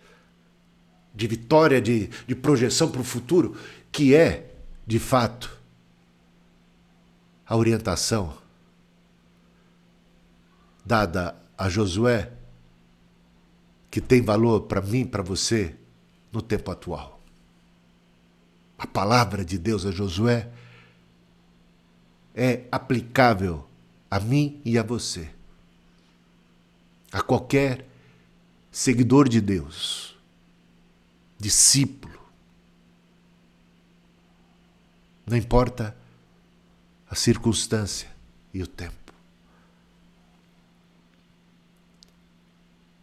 de 1.13 1.27
vitória, 1.27 1.81
de, 1.81 2.07
de 2.07 2.35
projeção 2.35 2.91
para 2.91 3.01
o 3.01 3.05
futuro, 3.05 3.57
que 3.91 4.13
é, 4.13 4.53
de 4.85 4.99
fato, 4.99 5.57
a 7.47 7.55
orientação 7.55 8.37
dada 10.85 11.35
a 11.57 11.67
Josué 11.67 12.31
que 13.95 14.01
tem 14.01 14.21
valor 14.21 14.63
para 14.63 14.81
mim, 14.81 15.05
para 15.05 15.23
você, 15.23 15.73
no 16.29 16.41
tempo 16.41 16.69
atual. 16.69 17.23
A 18.77 18.85
palavra 18.85 19.45
de 19.45 19.57
Deus 19.57 19.85
a 19.85 19.91
Josué 19.91 20.51
é 22.35 22.65
aplicável 22.69 23.65
a 24.11 24.19
mim 24.19 24.61
e 24.65 24.77
a 24.77 24.83
você, 24.83 25.31
a 27.09 27.21
qualquer 27.21 27.87
seguidor 28.69 29.29
de 29.29 29.39
Deus, 29.39 30.17
discípulo. 31.39 32.19
Não 35.25 35.37
importa 35.37 35.95
a 37.09 37.15
circunstância 37.15 38.09
e 38.53 38.61
o 38.61 38.67
tempo. 38.67 39.04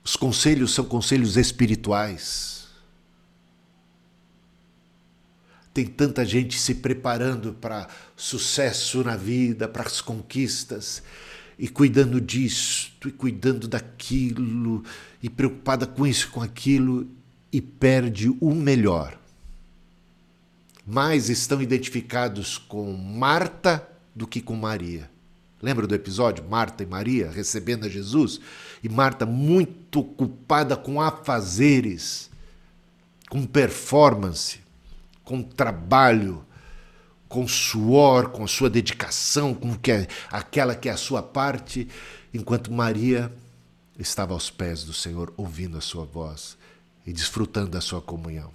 Os 0.05 0.17
conselhos 0.17 0.75
são 0.75 0.85
conselhos 0.85 1.37
espirituais. 1.37 2.67
Tem 5.73 5.87
tanta 5.87 6.25
gente 6.25 6.59
se 6.59 6.75
preparando 6.75 7.55
para 7.55 7.89
sucesso 8.17 9.03
na 9.05 9.17
vida, 9.17 9.69
para 9.69 9.85
as 9.85 10.01
conquistas, 10.01 11.03
e 11.59 11.69
cuidando 11.69 12.21
disto, 12.21 13.09
e 13.09 13.13
cuidando 13.13 13.69
daquilo, 13.69 14.85
e 15.23 15.31
preocupada 15.31 15.87
com 15.87 16.07
isso, 16.07 16.31
com 16.31 16.43
aquilo, 16.43 17.09
e 17.53 17.61
perde 17.61 18.29
o 18.41 18.55
melhor. 18.55 19.19
Mais 20.85 21.31
estão 21.31 21.63
identificados 21.63 22.59
com 22.59 22.93
Marta 22.93 23.89
do 24.15 24.27
que 24.27 24.41
com 24.41 24.57
Maria. 24.57 25.12
Lembra 25.63 25.87
do 25.87 25.95
episódio? 25.95 26.45
Marta 26.49 26.83
e 26.83 26.87
Maria 26.87 27.31
recebendo 27.31 27.87
a 27.87 27.89
Jesus? 27.89 28.41
E 28.83 28.89
Marta 28.89 29.25
muito 29.25 30.01
ocupada 30.01 30.77
com 30.77 31.01
afazeres, 31.01 32.29
com 33.31 33.47
performance, 33.47 34.59
com 35.23 35.41
trabalho, 35.41 36.45
com 37.29 37.47
suor, 37.47 38.31
com 38.31 38.43
a 38.43 38.49
sua 38.49 38.69
dedicação, 38.69 39.55
com 39.55 39.77
que 39.77 39.93
é, 39.93 40.09
aquela 40.31 40.75
que 40.75 40.89
é 40.89 40.93
a 40.93 40.97
sua 40.97 41.23
parte, 41.23 41.89
enquanto 42.35 42.73
Maria 42.73 43.33
estava 43.97 44.35
aos 44.35 44.51
pés 44.51 44.83
do 44.83 44.93
Senhor, 44.93 45.33
ouvindo 45.37 45.79
a 45.79 45.81
sua 45.81 46.05
voz 46.05 46.59
e 47.07 47.13
desfrutando 47.13 47.71
da 47.71 47.81
sua 47.81 48.03
comunhão. 48.03 48.51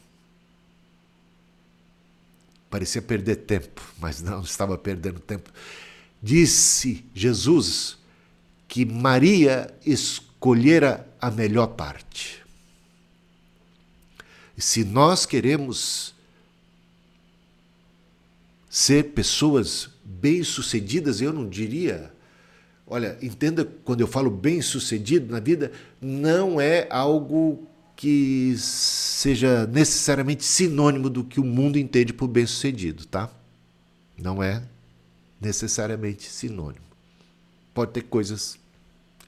Parecia 2.70 3.02
perder 3.02 3.38
tempo, 3.38 3.82
mas 3.98 4.22
não 4.22 4.42
estava 4.44 4.78
perdendo 4.78 5.22
tempo 5.22 5.50
Disse 6.22 7.06
Jesus 7.14 7.98
que 8.68 8.86
Maria 8.86 9.74
escolhera 9.86 11.08
a 11.22 11.32
melhor 11.32 11.68
parte. 11.68 12.44
E 14.58 14.62
se 14.62 14.84
nós 14.84 15.26
queremos 15.26 16.16
ser 18.70 19.12
pessoas 19.12 19.90
bem-sucedidas, 20.04 21.22
eu 21.22 21.32
não 21.32 21.48
diria. 21.48 22.12
Olha, 22.86 23.18
entenda 23.22 23.66
quando 23.66 24.02
eu 24.02 24.08
falo 24.08 24.32
bem-sucedido 24.32 25.32
na 25.32 25.40
vida, 25.40 25.72
não 26.02 26.60
é 26.60 26.88
algo 26.90 27.68
que 27.96 28.56
seja 28.58 29.66
necessariamente 29.68 30.44
sinônimo 30.44 31.10
do 31.10 31.24
que 31.24 31.40
o 31.40 31.44
mundo 31.44 31.78
entende 31.78 32.14
por 32.14 32.28
bem-sucedido, 32.28 33.06
tá? 33.06 33.32
Não 34.18 34.42
é 34.42 34.64
necessariamente 35.40 36.30
sinônimo. 36.30 36.86
Pode 37.74 37.92
ter 37.92 38.02
coisas 38.02 38.58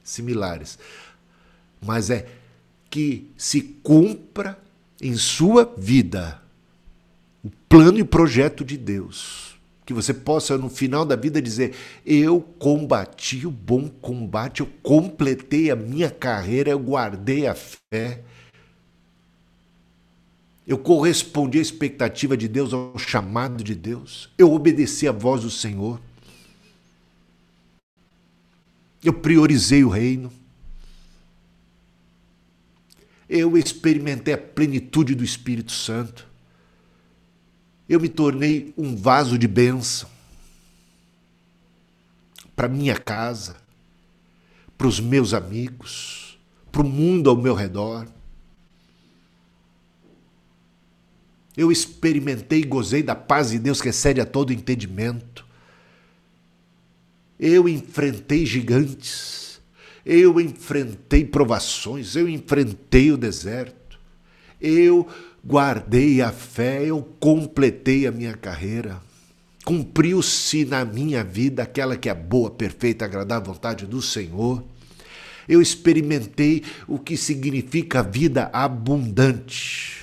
similares, 0.02 0.78
mas 1.80 2.10
é 2.10 2.26
que 2.88 3.30
se 3.36 3.60
cumpra 3.60 4.58
em 5.00 5.14
sua 5.14 5.72
vida 5.78 6.42
o 7.42 7.50
plano 7.68 7.98
e 7.98 8.04
projeto 8.04 8.64
de 8.64 8.76
Deus. 8.76 9.58
Que 9.86 9.94
você 9.94 10.12
possa, 10.12 10.58
no 10.58 10.68
final 10.68 11.04
da 11.04 11.16
vida, 11.16 11.40
dizer: 11.40 11.74
Eu 12.04 12.40
combati 12.40 13.46
o 13.46 13.50
bom 13.50 13.88
combate, 13.88 14.60
eu 14.60 14.68
completei 14.82 15.70
a 15.70 15.76
minha 15.76 16.10
carreira, 16.10 16.70
eu 16.70 16.78
guardei 16.78 17.46
a 17.46 17.54
fé, 17.54 18.22
eu 20.70 20.78
correspondi 20.78 21.58
à 21.58 21.60
expectativa 21.60 22.36
de 22.36 22.46
Deus, 22.46 22.72
ao 22.72 22.96
chamado 22.96 23.64
de 23.64 23.74
Deus. 23.74 24.30
Eu 24.38 24.52
obedeci 24.52 25.08
à 25.08 25.10
voz 25.10 25.42
do 25.42 25.50
Senhor. 25.50 26.00
Eu 29.02 29.12
priorizei 29.12 29.82
o 29.82 29.88
reino. 29.88 30.32
Eu 33.28 33.58
experimentei 33.58 34.32
a 34.32 34.38
plenitude 34.38 35.16
do 35.16 35.24
Espírito 35.24 35.72
Santo. 35.72 36.24
Eu 37.88 37.98
me 37.98 38.08
tornei 38.08 38.72
um 38.78 38.94
vaso 38.94 39.36
de 39.36 39.48
bênção 39.48 40.08
para 42.54 42.68
minha 42.68 42.96
casa, 42.96 43.56
para 44.78 44.86
os 44.86 45.00
meus 45.00 45.34
amigos, 45.34 46.38
para 46.70 46.82
o 46.82 46.88
mundo 46.88 47.28
ao 47.28 47.36
meu 47.36 47.54
redor. 47.54 48.06
Eu 51.60 51.70
experimentei 51.70 52.60
e 52.60 52.64
gozei 52.64 53.02
da 53.02 53.14
paz 53.14 53.50
de 53.50 53.58
Deus 53.58 53.82
que 53.82 53.90
excede 53.90 54.18
a 54.18 54.24
todo 54.24 54.50
entendimento. 54.50 55.44
Eu 57.38 57.68
enfrentei 57.68 58.46
gigantes, 58.46 59.60
eu 60.02 60.40
enfrentei 60.40 61.22
provações, 61.22 62.16
eu 62.16 62.26
enfrentei 62.26 63.12
o 63.12 63.16
deserto, 63.18 63.98
eu 64.58 65.06
guardei 65.46 66.22
a 66.22 66.32
fé, 66.32 66.82
eu 66.86 67.06
completei 67.20 68.06
a 68.06 68.10
minha 68.10 68.32
carreira. 68.32 68.98
Cumpriu-se 69.62 70.64
na 70.64 70.82
minha 70.82 71.22
vida 71.22 71.62
aquela 71.62 71.94
que 71.94 72.08
é 72.08 72.14
boa, 72.14 72.50
perfeita, 72.50 73.04
agradável 73.04 73.52
vontade 73.52 73.84
do 73.84 74.00
Senhor. 74.00 74.64
Eu 75.46 75.60
experimentei 75.60 76.64
o 76.88 76.98
que 76.98 77.18
significa 77.18 78.02
vida 78.02 78.48
abundante. 78.50 80.00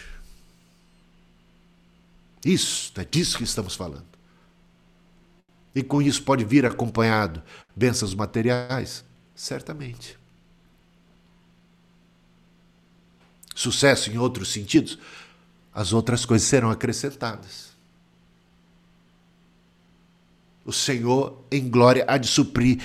Isso, 2.48 2.94
é 2.96 3.04
disso 3.04 3.38
que 3.38 3.44
estamos 3.44 3.76
falando. 3.76 4.06
E 5.76 5.84
com 5.84 6.02
isso 6.02 6.24
pode 6.24 6.46
vir 6.46 6.66
acompanhado 6.66 7.44
bênçãos 7.76 8.16
materiais? 8.16 9.04
Certamente. 9.36 10.18
Sucesso 13.54 14.10
em 14.10 14.18
outros 14.18 14.50
sentidos? 14.50 14.98
As 15.74 15.92
outras 15.92 16.26
coisas 16.26 16.48
serão 16.48 16.72
acrescentadas. 16.72 17.74
O 20.64 20.72
Senhor, 20.72 21.44
em 21.52 21.68
glória, 21.68 22.06
há 22.08 22.18
de 22.18 22.28
suprir 22.28 22.82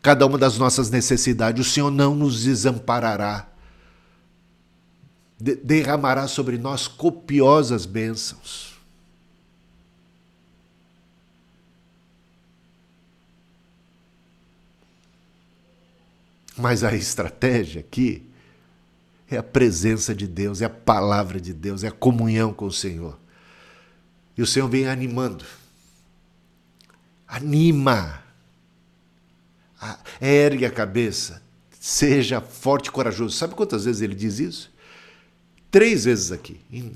cada 0.00 0.24
uma 0.24 0.38
das 0.38 0.56
nossas 0.56 0.88
necessidades. 0.88 1.66
O 1.66 1.70
Senhor 1.70 1.90
não 1.90 2.14
nos 2.14 2.44
desamparará. 2.44 3.46
de 5.38 5.54
derramará 5.54 6.26
sobre 6.26 6.56
nós 6.56 6.88
copiosas 6.88 7.84
bênçãos. 7.84 8.71
Mas 16.56 16.84
a 16.84 16.94
estratégia 16.94 17.80
aqui 17.80 18.28
é 19.30 19.36
a 19.36 19.42
presença 19.42 20.14
de 20.14 20.26
Deus, 20.26 20.60
é 20.60 20.66
a 20.66 20.70
palavra 20.70 21.40
de 21.40 21.52
Deus, 21.52 21.82
é 21.84 21.88
a 21.88 21.92
comunhão 21.92 22.52
com 22.52 22.66
o 22.66 22.72
Senhor. 22.72 23.18
E 24.36 24.42
o 24.42 24.46
Senhor 24.46 24.68
vem 24.68 24.86
animando. 24.86 25.44
Anima. 27.26 28.22
Ergue 30.20 30.66
a 30.66 30.70
cabeça. 30.70 31.42
Seja 31.80 32.40
forte 32.40 32.86
e 32.86 32.90
corajoso. 32.90 33.36
Sabe 33.36 33.54
quantas 33.54 33.84
vezes 33.84 34.02
ele 34.02 34.14
diz 34.14 34.38
isso? 34.38 34.72
Três 35.70 36.04
vezes 36.04 36.30
aqui. 36.30 36.60
Em 36.70 36.94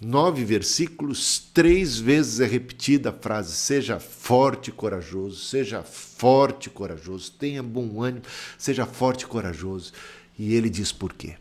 nove 0.00 0.44
versículos, 0.44 1.38
três 1.52 1.98
vezes 1.98 2.40
é 2.40 2.46
repetida 2.46 3.10
a 3.10 3.12
frase: 3.12 3.54
seja 3.54 3.98
forte 3.98 4.68
e 4.68 4.72
corajoso, 4.72 5.36
seja 5.36 5.82
forte 5.82 6.66
e 6.66 6.70
corajoso, 6.70 7.32
tenha 7.32 7.62
bom 7.62 8.02
ânimo, 8.02 8.24
seja 8.56 8.86
forte 8.86 9.22
e 9.22 9.26
corajoso. 9.26 9.92
E 10.38 10.54
ele 10.54 10.70
diz 10.70 10.92
por 10.92 11.12
quê? 11.12 11.36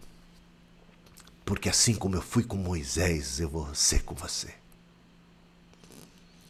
Porque 1.45 1.69
assim 1.69 1.93
como 1.93 2.15
eu 2.15 2.21
fui 2.21 2.43
com 2.43 2.57
Moisés, 2.57 3.39
eu 3.39 3.49
vou 3.49 3.73
ser 3.73 4.03
com 4.03 4.13
você. 4.13 4.53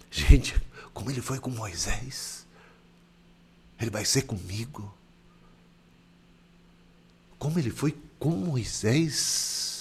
Gente, 0.10 0.60
como 0.94 1.12
ele 1.12 1.22
foi 1.22 1.38
com 1.38 1.52
Moisés, 1.52 2.46
ele 3.80 3.92
vai 3.92 4.04
ser 4.04 4.24
comigo. 4.24 4.92
Como 7.38 7.60
ele 7.60 7.70
foi 7.70 7.96
com 8.18 8.32
Moisés. 8.32 9.77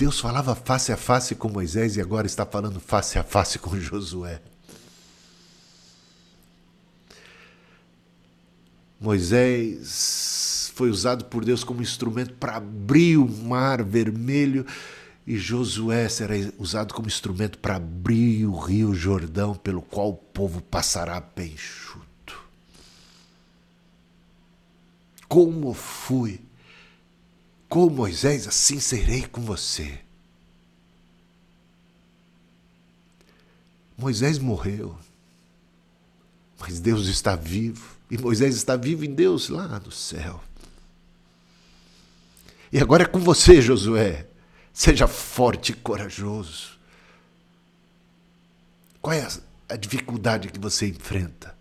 Deus 0.00 0.18
falava 0.18 0.54
face 0.54 0.90
a 0.92 0.96
face 0.96 1.34
com 1.34 1.50
Moisés 1.50 1.94
e 1.94 2.00
agora 2.00 2.26
está 2.26 2.46
falando 2.46 2.80
face 2.80 3.18
a 3.18 3.22
face 3.22 3.58
com 3.58 3.76
Josué. 3.78 4.40
Moisés 8.98 10.72
foi 10.74 10.88
usado 10.88 11.26
por 11.26 11.44
Deus 11.44 11.62
como 11.62 11.82
instrumento 11.82 12.32
para 12.32 12.56
abrir 12.56 13.18
o 13.18 13.28
mar 13.28 13.84
vermelho 13.84 14.64
e 15.26 15.36
Josué 15.36 16.08
será 16.08 16.32
usado 16.56 16.94
como 16.94 17.06
instrumento 17.06 17.58
para 17.58 17.76
abrir 17.76 18.46
o 18.46 18.58
rio 18.58 18.94
Jordão, 18.94 19.54
pelo 19.54 19.82
qual 19.82 20.08
o 20.08 20.16
povo 20.16 20.62
passará 20.62 21.20
bem 21.20 21.52
enxuto. 21.52 22.42
Como 25.28 25.74
fui 25.74 26.40
com 27.70 27.88
Moisés, 27.88 28.48
assim 28.48 28.80
serei 28.80 29.22
com 29.22 29.40
você. 29.40 30.00
Moisés 33.96 34.40
morreu, 34.40 34.98
mas 36.58 36.80
Deus 36.80 37.06
está 37.06 37.36
vivo, 37.36 37.96
e 38.10 38.18
Moisés 38.18 38.56
está 38.56 38.74
vivo 38.74 39.04
em 39.04 39.14
Deus 39.14 39.48
lá 39.48 39.78
no 39.78 39.92
céu. 39.92 40.42
E 42.72 42.78
agora 42.80 43.04
é 43.04 43.06
com 43.06 43.20
você, 43.20 43.62
Josué. 43.62 44.26
Seja 44.72 45.06
forte 45.06 45.70
e 45.70 45.76
corajoso. 45.76 46.72
Qual 49.00 49.14
é 49.14 49.28
a 49.68 49.76
dificuldade 49.76 50.48
que 50.48 50.58
você 50.58 50.88
enfrenta? 50.88 51.56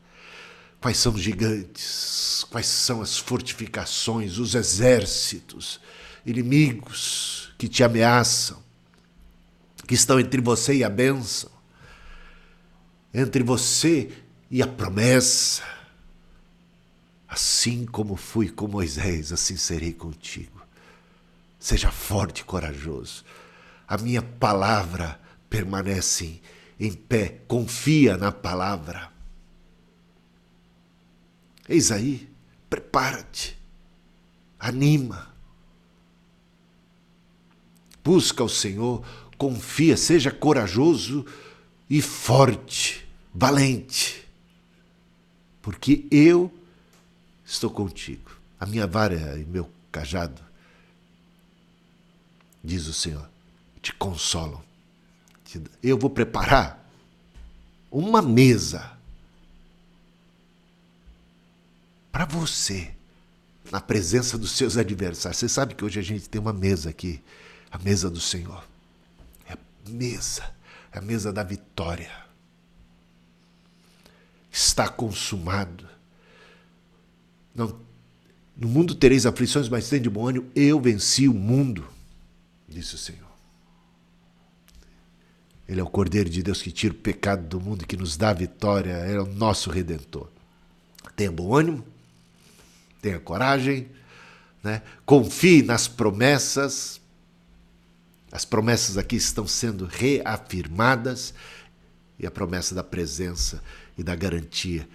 Quais 0.82 0.98
são 0.98 1.14
os 1.14 1.22
gigantes? 1.22 2.46
Quais 2.50 2.66
são 2.66 3.02
as 3.02 3.18
fortificações, 3.18 4.38
os 4.40 4.56
exércitos, 4.56 5.80
inimigos 6.32 7.54
que 7.58 7.68
te 7.68 7.84
ameaçam, 7.84 8.62
que 9.88 9.96
estão 9.96 10.20
entre 10.20 10.42
você 10.42 10.76
e 10.76 10.84
a 10.84 10.90
bênção, 10.90 11.50
entre 13.14 13.44
você 13.44 14.12
e 14.50 14.62
a 14.62 14.68
promessa? 14.68 15.64
Assim 17.28 17.86
como 17.86 18.16
fui 18.16 18.50
com 18.50 18.68
Moisés, 18.68 19.32
assim 19.32 19.56
serei 19.56 19.94
contigo. 19.94 20.60
Seja 21.60 21.92
forte 21.92 22.40
e 22.40 22.44
corajoso. 22.44 23.24
A 23.88 23.98
minha 23.98 24.22
palavra 24.22 25.20
permanece 25.50 26.42
em 26.80 26.94
pé. 26.94 27.42
Confia 27.48 28.18
na 28.18 28.32
palavra. 28.32 29.12
Eis 31.68 31.92
aí, 31.92 32.28
prepara-te, 32.70 33.56
anima. 34.60 35.29
Busca 38.10 38.44
o 38.44 38.50
Senhor, 38.50 39.06
confia, 39.38 39.96
seja 39.96 40.32
corajoso 40.32 41.24
e 41.88 42.02
forte, 42.02 43.08
valente, 43.32 44.28
porque 45.62 46.08
eu 46.10 46.52
estou 47.46 47.70
contigo. 47.70 48.32
A 48.60 48.66
minha 48.66 48.88
vara 48.88 49.38
e 49.38 49.46
meu 49.46 49.70
cajado 49.92 50.42
diz 52.64 52.88
o 52.88 52.94
Senhor, 52.94 53.30
te 53.80 53.94
consolam. 53.94 54.60
Eu 55.84 55.96
vou 55.96 56.10
preparar 56.10 56.92
uma 57.92 58.24
mesa 58.24 58.92
para 62.12 62.26
você 62.26 62.92
na 63.72 63.80
presença 63.80 64.36
dos 64.36 64.54
seus 64.54 64.78
adversários. 64.78 65.38
Você 65.38 65.48
sabe 65.48 65.76
que 65.76 65.86
hoje 65.86 66.00
a 66.00 66.04
gente 66.04 66.28
tem 66.28 66.42
uma 66.42 66.52
mesa 66.52 66.90
aqui, 66.90 67.22
a 67.72 67.78
mesa 67.78 68.10
do 68.10 68.20
Senhor. 68.20 68.64
É 69.48 69.54
a 69.54 69.58
mesa, 69.90 70.44
é 70.92 71.00
a 71.00 71.02
mesa 71.02 71.32
da 71.32 71.44
vitória. 71.44 72.12
Está 74.52 74.88
consumado. 74.88 75.88
Não, 77.54 77.80
no 78.56 78.68
mundo 78.68 78.96
tereis 78.96 79.26
aflições, 79.26 79.70
mas 79.70 79.90
tem 79.90 80.02
de 80.02 80.10
bom 80.10 80.28
ânimo. 80.28 80.50
Eu 80.56 80.80
venci 80.80 81.28
o 81.28 81.34
mundo 81.34 81.88
disse 82.70 82.96
o 82.96 82.98
Senhor. 82.98 83.30
Ele 85.68 85.80
é 85.80 85.84
o 85.84 85.90
Cordeiro 85.90 86.30
de 86.30 86.42
Deus 86.42 86.62
que 86.62 86.72
tira 86.72 86.94
o 86.94 86.98
pecado 86.98 87.48
do 87.48 87.60
mundo 87.60 87.84
e 87.84 87.86
que 87.86 87.98
nos 87.98 88.18
dá 88.18 88.30
a 88.30 88.34
vitória, 88.34 88.92
é 88.92 89.20
o 89.20 89.26
nosso 89.26 89.70
redentor. 89.70 90.28
Tenha 91.16 91.32
bom 91.32 91.56
ânimo, 91.56 91.86
tenha 93.02 93.20
coragem, 93.20 93.88
né? 94.64 94.82
confie 95.06 95.62
nas 95.62 95.88
promessas. 95.88 96.99
As 98.32 98.46
promessas 98.46 98.98
aqui 98.98 99.16
estão 99.16 99.48
sendo 99.48 99.86
reafirmadas 99.86 101.34
e 102.18 102.28
a 102.28 102.32
promessa 102.32 102.76
da 102.76 102.84
presença 102.84 103.64
e 103.98 104.04
da 104.04 104.16
garantia 104.16 104.88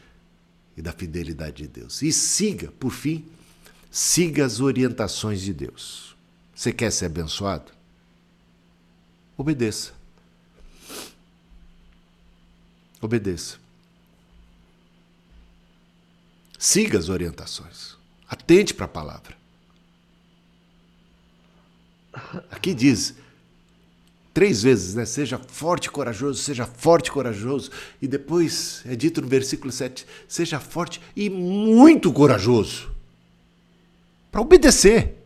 e 0.76 0.82
da 0.82 0.92
fidelidade 0.92 1.62
de 1.62 1.68
Deus. 1.68 2.02
E 2.02 2.12
siga, 2.12 2.70
por 2.78 2.90
fim, 2.90 3.26
siga 3.90 4.44
as 4.44 4.60
orientações 4.60 5.40
de 5.40 5.52
Deus. 5.52 6.14
Você 6.54 6.72
quer 6.72 6.92
ser 6.92 7.06
abençoado? 7.06 7.72
Obedeça. 9.36 9.92
Obedeça. 13.00 13.58
Siga 16.58 16.98
as 16.98 17.08
orientações. 17.08 17.96
Atente 18.28 18.72
para 18.72 18.86
a 18.86 18.88
palavra. 18.88 19.36
Aqui 22.50 22.72
diz 22.72 23.14
três 24.34 24.62
vezes, 24.62 24.94
né? 24.94 25.06
Seja 25.06 25.38
forte 25.38 25.86
e 25.86 25.90
corajoso, 25.90 26.42
seja 26.42 26.66
forte 26.66 27.06
e 27.06 27.12
corajoso. 27.12 27.70
E 28.02 28.06
depois 28.06 28.82
é 28.84 28.94
dito 28.94 29.22
no 29.22 29.28
versículo 29.28 29.72
7, 29.72 30.04
seja 30.28 30.60
forte 30.60 31.00
e 31.16 31.30
muito 31.30 32.12
corajoso. 32.12 32.92
Para 34.30 34.42
obedecer. 34.42 35.24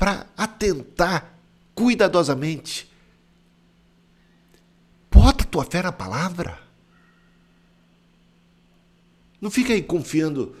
para 0.00 0.26
atentar 0.34 1.34
cuidadosamente. 1.74 2.90
Bota 5.10 5.44
tua 5.44 5.62
fé 5.62 5.82
na 5.82 5.92
palavra. 5.92 6.58
Não 9.38 9.50
fica 9.50 9.74
aí 9.74 9.82
confiando 9.82 10.56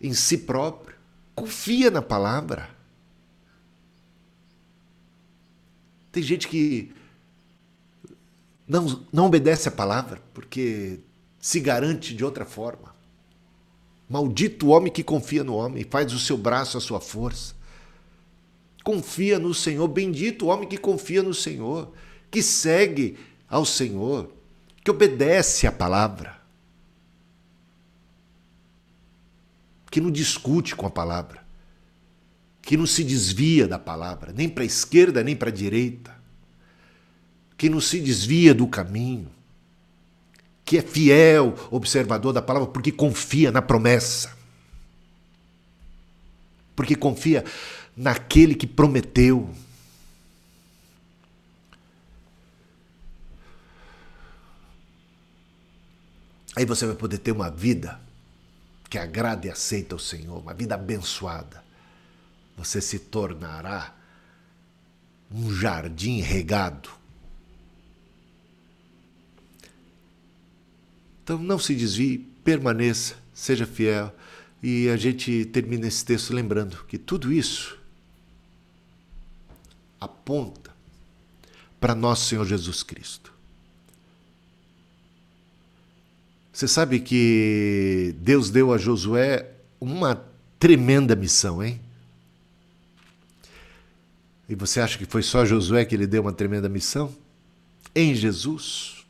em 0.00 0.14
si 0.14 0.38
próprio. 0.38 0.96
Confia 1.34 1.90
na 1.90 2.00
palavra. 2.00 2.73
Tem 6.14 6.22
gente 6.22 6.46
que 6.46 6.94
não, 8.68 9.04
não 9.12 9.26
obedece 9.26 9.68
a 9.68 9.72
palavra 9.72 10.22
porque 10.32 11.00
se 11.40 11.58
garante 11.58 12.14
de 12.14 12.24
outra 12.24 12.44
forma. 12.44 12.94
Maldito 14.08 14.66
o 14.66 14.68
homem 14.68 14.92
que 14.92 15.02
confia 15.02 15.42
no 15.42 15.56
homem, 15.56 15.82
faz 15.82 16.12
o 16.12 16.18
seu 16.20 16.38
braço 16.38 16.78
a 16.78 16.80
sua 16.80 17.00
força. 17.00 17.56
Confia 18.84 19.40
no 19.40 19.52
Senhor, 19.52 19.88
bendito 19.88 20.46
o 20.46 20.48
homem 20.50 20.68
que 20.68 20.78
confia 20.78 21.20
no 21.20 21.34
Senhor, 21.34 21.92
que 22.30 22.44
segue 22.44 23.18
ao 23.48 23.64
Senhor, 23.64 24.30
que 24.84 24.92
obedece 24.92 25.66
à 25.66 25.72
palavra. 25.72 26.44
que 29.90 30.00
não 30.00 30.10
discute 30.10 30.74
com 30.74 30.86
a 30.86 30.90
palavra, 30.90 31.43
que 32.64 32.78
não 32.78 32.86
se 32.86 33.04
desvia 33.04 33.68
da 33.68 33.78
palavra, 33.78 34.32
nem 34.32 34.48
para 34.48 34.62
a 34.62 34.66
esquerda 34.66 35.22
nem 35.22 35.36
para 35.36 35.50
a 35.50 35.52
direita, 35.52 36.14
que 37.58 37.68
não 37.68 37.80
se 37.80 38.00
desvia 38.00 38.54
do 38.54 38.66
caminho, 38.66 39.30
que 40.64 40.78
é 40.78 40.82
fiel 40.82 41.54
observador 41.70 42.32
da 42.32 42.40
palavra 42.40 42.68
porque 42.68 42.90
confia 42.90 43.52
na 43.52 43.60
promessa, 43.60 44.34
porque 46.74 46.96
confia 46.96 47.44
naquele 47.94 48.54
que 48.54 48.66
prometeu. 48.66 49.54
Aí 56.56 56.64
você 56.64 56.86
vai 56.86 56.96
poder 56.96 57.18
ter 57.18 57.32
uma 57.32 57.50
vida 57.50 58.00
que 58.88 58.96
agrada 58.96 59.46
e 59.46 59.50
aceita 59.50 59.94
o 59.94 59.98
Senhor, 59.98 60.40
uma 60.40 60.54
vida 60.54 60.74
abençoada. 60.74 61.63
Você 62.56 62.80
se 62.80 62.98
tornará 62.98 63.94
um 65.30 65.52
jardim 65.52 66.20
regado. 66.20 66.88
Então 71.22 71.38
não 71.38 71.58
se 71.58 71.74
desvie, 71.74 72.18
permaneça, 72.44 73.16
seja 73.32 73.66
fiel. 73.66 74.14
E 74.62 74.88
a 74.88 74.96
gente 74.96 75.44
termina 75.46 75.86
esse 75.86 76.04
texto 76.04 76.32
lembrando 76.32 76.84
que 76.84 76.96
tudo 76.96 77.32
isso 77.32 77.78
aponta 80.00 80.74
para 81.80 81.94
nosso 81.94 82.28
Senhor 82.28 82.46
Jesus 82.46 82.82
Cristo. 82.82 83.32
Você 86.52 86.68
sabe 86.68 87.00
que 87.00 88.14
Deus 88.20 88.48
deu 88.48 88.72
a 88.72 88.78
Josué 88.78 89.50
uma 89.80 90.24
tremenda 90.58 91.16
missão, 91.16 91.62
hein? 91.62 91.80
E 94.48 94.54
você 94.54 94.80
acha 94.80 94.98
que 94.98 95.06
foi 95.06 95.22
só 95.22 95.44
Josué 95.44 95.84
que 95.84 95.94
ele 95.94 96.06
deu 96.06 96.22
uma 96.22 96.32
tremenda 96.32 96.68
missão? 96.68 97.14
Em 97.94 98.14
Jesus, 98.14 99.06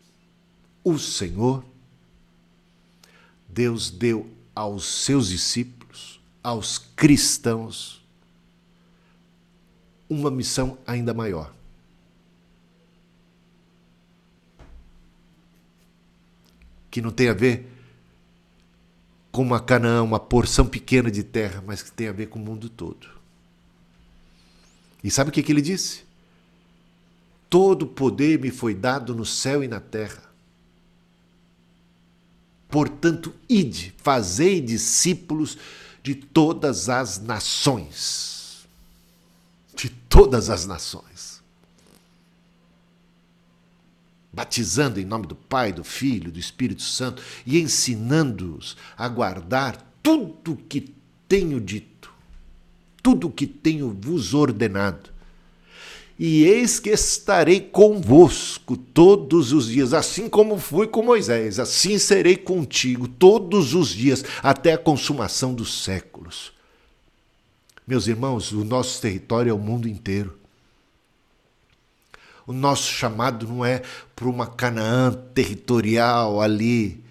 o 0.82 0.98
Senhor, 0.98 1.64
Deus 3.48 3.90
deu 3.90 4.28
aos 4.54 4.86
seus 4.86 5.28
discípulos, 5.28 6.20
aos 6.42 6.78
cristãos, 6.78 8.04
uma 10.08 10.30
missão 10.30 10.78
ainda 10.86 11.12
maior. 11.12 11.52
que 16.94 17.02
não 17.02 17.10
tem 17.10 17.28
a 17.28 17.34
ver 17.34 17.68
com 19.32 19.42
uma 19.42 19.58
Canaã, 19.58 20.00
uma 20.00 20.20
porção 20.20 20.64
pequena 20.64 21.10
de 21.10 21.24
terra, 21.24 21.60
mas 21.66 21.82
que 21.82 21.90
tem 21.90 22.06
a 22.06 22.12
ver 22.12 22.28
com 22.28 22.38
o 22.38 22.42
mundo 22.42 22.68
todo. 22.68 23.08
E 25.04 25.10
sabe 25.10 25.28
o 25.30 25.32
que, 25.32 25.42
que 25.42 25.52
ele 25.52 25.60
disse? 25.60 26.02
Todo 27.48 27.86
poder 27.86 28.40
me 28.40 28.50
foi 28.50 28.74
dado 28.74 29.14
no 29.14 29.24
céu 29.24 29.62
e 29.62 29.68
na 29.68 29.78
terra. 29.78 30.24
Portanto, 32.68 33.32
ide, 33.48 33.94
fazei 33.98 34.60
discípulos 34.60 35.56
de 36.02 36.14
todas 36.14 36.88
as 36.88 37.20
nações. 37.20 38.66
De 39.76 39.88
todas 39.88 40.50
as 40.50 40.66
nações 40.66 41.34
batizando 44.34 45.00
em 45.00 45.04
nome 45.04 45.26
do 45.26 45.36
Pai, 45.36 45.72
do 45.72 45.84
Filho, 45.84 46.32
do 46.32 46.38
Espírito 46.38 46.82
Santo 46.82 47.22
e 47.46 47.60
ensinando-os 47.60 48.76
a 48.96 49.08
guardar 49.08 49.80
tudo 50.02 50.52
o 50.52 50.56
que 50.56 50.92
tenho 51.28 51.60
dito, 51.60 51.93
tudo 53.04 53.26
o 53.26 53.30
que 53.30 53.46
tenho 53.46 53.94
vos 54.00 54.32
ordenado. 54.32 55.10
E 56.18 56.44
eis 56.44 56.80
que 56.80 56.88
estarei 56.88 57.60
convosco 57.60 58.78
todos 58.78 59.52
os 59.52 59.66
dias, 59.66 59.92
assim 59.92 60.26
como 60.26 60.58
fui 60.58 60.86
com 60.86 61.02
Moisés, 61.02 61.58
assim 61.58 61.98
serei 61.98 62.34
contigo 62.34 63.06
todos 63.06 63.74
os 63.74 63.90
dias, 63.90 64.24
até 64.42 64.72
a 64.72 64.78
consumação 64.78 65.52
dos 65.52 65.84
séculos. 65.84 66.54
Meus 67.86 68.06
irmãos, 68.06 68.52
o 68.52 68.64
nosso 68.64 69.02
território 69.02 69.50
é 69.50 69.52
o 69.52 69.58
mundo 69.58 69.86
inteiro. 69.86 70.38
O 72.46 72.54
nosso 72.54 72.90
chamado 72.90 73.46
não 73.46 73.62
é 73.62 73.82
para 74.16 74.28
uma 74.28 74.46
Canaã 74.46 75.12
territorial 75.34 76.40
ali 76.40 77.04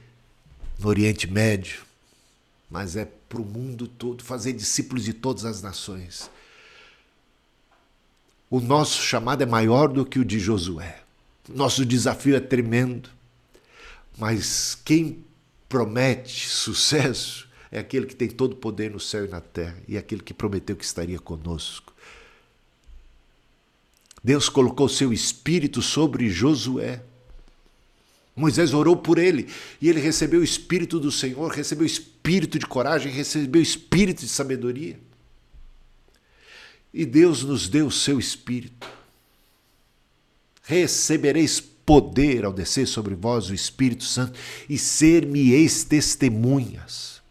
no 0.80 0.88
Oriente 0.88 1.28
Médio, 1.28 1.82
mas 2.68 2.96
é 2.96 3.06
para 3.34 3.42
o 3.42 3.46
mundo 3.46 3.88
todo, 3.88 4.24
fazer 4.24 4.54
discípulos 4.54 5.04
de 5.04 5.12
todas 5.12 5.44
as 5.44 5.60
nações. 5.60 6.30
O 8.48 8.62
nosso 8.62 9.02
chamado 9.02 9.42
é 9.42 9.46
maior 9.48 9.88
do 9.88 10.06
que 10.06 10.20
o 10.20 10.26
de 10.26 10.40
Josué. 10.40 11.02
Nosso 11.50 11.84
desafio 11.84 12.36
é 12.36 12.40
tremendo. 12.40 13.10
Mas 14.20 14.78
quem 14.86 15.26
promete 15.68 16.48
sucesso 16.48 17.50
é 17.72 17.80
aquele 17.80 18.06
que 18.06 18.16
tem 18.16 18.30
todo 18.30 18.54
o 18.54 18.58
poder 18.58 18.92
no 18.92 19.00
céu 19.00 19.26
e 19.26 19.28
na 19.28 19.42
terra 19.42 19.76
e 19.88 19.96
é 19.96 20.00
aquele 20.00 20.22
que 20.22 20.36
prometeu 20.36 20.76
que 20.76 20.86
estaria 20.86 21.18
conosco. 21.18 21.92
Deus 24.24 24.48
colocou 24.48 24.88
seu 24.88 25.12
espírito 25.12 25.82
sobre 25.82 26.30
Josué. 26.30 27.02
Moisés 28.36 28.74
orou 28.74 28.98
por 28.98 29.18
ele 29.18 29.48
e 29.80 29.90
ele 29.90 30.00
recebeu 30.00 30.40
o 30.40 30.44
espírito 30.44 31.00
do 31.00 31.12
Senhor, 31.12 31.52
recebeu 31.52 31.84
o 31.84 31.88
espírito 31.88 32.58
de 32.58 32.66
coragem, 32.66 33.12
recebeu 33.12 33.60
o 33.60 33.64
espírito 33.64 34.22
de 34.22 34.30
sabedoria. 34.30 35.00
E 36.94 37.06
Deus 37.06 37.44
nos 37.44 37.68
deu 37.70 37.88
o 37.88 37.92
seu 37.92 38.20
espírito. 38.20 38.88
Recebereis 40.64 41.60
poder 41.60 42.46
ao 42.46 42.54
descer 42.54 42.88
sobre 42.88 43.16
vós 43.16 43.50
o 43.50 43.54
Espírito 43.54 44.04
Santo 44.04 44.40
e 44.70 44.78
ser-me-eis 44.78 45.84
testemunhas. 45.84 47.22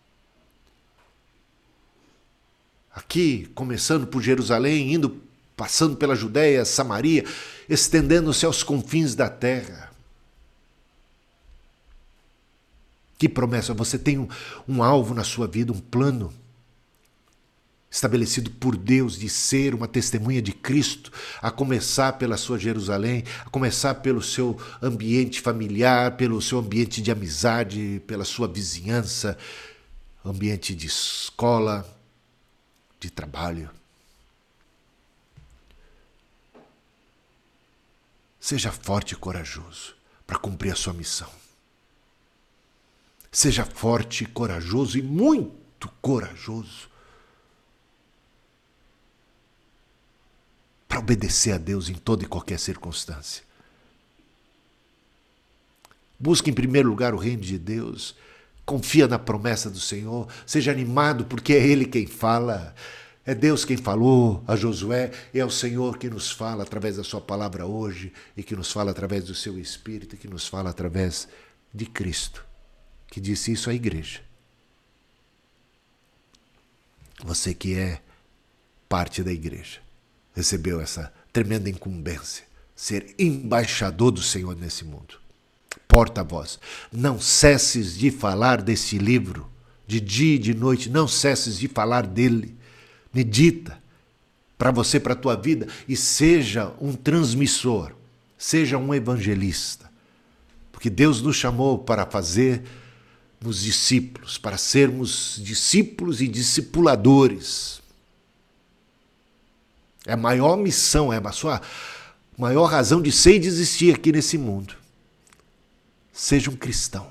Aqui, 2.95 3.49
começando 3.55 4.07
por 4.07 4.21
Jerusalém, 4.21 4.93
indo 4.93 5.23
passando 5.57 5.97
pela 5.97 6.15
Judéia, 6.15 6.65
Samaria, 6.65 7.25
estendendo-se 7.69 8.45
aos 8.45 8.63
confins 8.63 9.15
da 9.15 9.31
terra. 9.31 9.92
Que 13.23 13.29
promessa! 13.29 13.73
Você 13.73 13.97
tem 13.97 14.19
um, 14.19 14.27
um, 14.67 14.83
alvo 14.83 15.15
na 15.15 15.23
sua 15.23 15.47
vida, 15.47 15.73
um 15.73 15.79
plano 15.79 16.35
estabelecido 17.89 18.51
por 18.51 18.77
Deus 18.77 19.17
de 19.17 19.29
ser 19.29 19.77
uma 19.77 19.87
testemunha 19.87 20.43
de 20.43 20.51
Cristo, 20.53 21.13
a 21.41 21.49
começar 21.49 22.15
pela 22.15 22.37
sua 22.37 22.59
Jerusalém, 22.59 23.23
a 23.47 23.49
começar 23.49 23.95
pelo 23.95 24.21
seu 24.21 24.61
ambiente 24.83 25.41
familiar, 25.41 26.17
pelo 26.17 26.43
seu 26.43 26.59
ambiente 26.59 27.01
de 27.01 27.13
amizade, 27.13 28.03
pela 28.09 28.25
sua 28.25 28.49
vizinhança, 28.49 29.39
ambiente 30.25 30.75
de 30.75 30.89
escola, 30.89 31.89
de 32.99 33.09
trabalho. 33.09 33.71
Seja 38.41 38.73
forte 38.73 39.13
e 39.13 39.17
corajoso 39.17 39.95
para 40.27 40.41
cumprir 40.41 40.73
a 40.73 40.77
sua 40.77 40.93
missão. 40.93 41.42
Seja 43.33 43.65
forte 43.65 44.27
corajoso 44.27 44.99
e 44.99 45.03
muito 45.03 45.89
corajoso 46.03 46.93
para 50.87 50.99
obedecer 50.99 51.53
a 51.55 51.59
Deus 51.59 51.89
em 51.89 51.95
toda 51.95 52.23
e 52.23 52.29
qualquer 52.29 52.59
circunstância. 52.59 53.43
Busque 56.21 56.51
em 56.51 56.53
primeiro 56.53 56.91
lugar 56.91 57.15
o 57.15 57.19
reino 57.19 57.41
de 57.41 57.59
Deus. 57.59 58.15
Confia 58.67 59.09
na 59.09 59.19
promessa 59.19 59.71
do 59.71 59.81
Senhor. 59.81 60.29
Seja 60.47 60.71
animado, 60.71 61.25
porque 61.25 61.55
é 61.55 61.67
Ele 61.67 61.87
quem 61.87 62.07
fala. 62.07 62.75
É 63.25 63.35
Deus 63.35 63.65
quem 63.65 63.79
falou 63.79 64.45
a 64.47 64.55
Josué, 64.55 65.13
e 65.33 65.41
é 65.41 65.45
o 65.45 65.51
Senhor 65.51 65.97
que 65.97 66.11
nos 66.11 66.31
fala 66.31 66.65
através 66.65 66.97
da 66.97 67.05
Sua 67.05 67.21
palavra 67.21 67.65
hoje, 67.65 68.13
e 68.37 68.43
que 68.43 68.55
nos 68.55 68.71
fala 68.71 68.91
através 68.91 69.25
do 69.25 69.35
Seu 69.35 69.59
Espírito, 69.59 70.15
e 70.15 70.19
que 70.19 70.29
nos 70.29 70.47
fala 70.47 70.71
através 70.71 71.27
de 71.73 71.87
Cristo, 71.87 72.45
que 73.13 73.21
disse 73.21 73.53
isso 73.53 73.69
à 73.69 73.75
igreja. 73.75 74.21
Você 77.23 77.53
que 77.53 77.75
é 77.75 78.01
parte 78.89 79.23
da 79.23 79.31
igreja, 79.31 79.81
recebeu 80.35 80.81
essa 80.81 81.13
tremenda 81.31 81.69
incumbência, 81.69 82.47
ser 82.75 83.15
embaixador 83.19 84.13
do 84.13 84.23
Senhor 84.23 84.57
nesse 84.57 84.87
mundo. 84.87 85.21
Porta-voz, 85.87 86.59
não 86.91 87.21
cesses 87.21 87.99
de 87.99 88.11
falar 88.11 88.63
desse 88.63 88.97
livro, 88.97 89.47
de 89.87 90.01
dia 90.01 90.37
e 90.37 90.39
de 90.39 90.55
noite, 90.55 90.89
não 90.89 91.07
cesses 91.07 91.59
de 91.59 91.69
falar 91.69 92.07
dele 92.07 92.57
Medita 93.13 93.79
para 94.57 94.71
você, 94.71 94.99
para 94.99 95.13
a 95.13 95.17
tua 95.17 95.37
vida 95.37 95.69
e 95.87 95.95
seja 95.95 96.73
um 96.81 96.95
transmissor, 96.95 97.93
seja 98.39 98.79
um 98.79 98.95
evangelista. 98.95 99.93
Porque 100.73 100.89
Deus 100.89 101.21
nos 101.21 101.37
chamou 101.37 101.79
para 101.79 102.07
fazer 102.07 102.63
discípulos, 103.51 104.39
para 104.39 104.57
sermos 104.57 105.41
discípulos 105.43 106.21
e 106.21 106.29
discipuladores. 106.29 107.83
É 110.07 110.13
a 110.13 110.17
maior 110.17 110.57
missão, 110.57 111.13
é 111.13 111.19
a 111.19 111.33
sua 111.33 111.61
maior 112.37 112.67
razão 112.67 113.01
de 113.03 113.13
ser 113.13 113.37
e 113.37 113.39
de 113.41 113.49
existir 113.49 113.95
aqui 113.95 114.13
nesse 114.13 114.39
mundo. 114.39 114.75
Seja 116.13 116.51
um 116.51 116.57
cristão, 116.57 117.11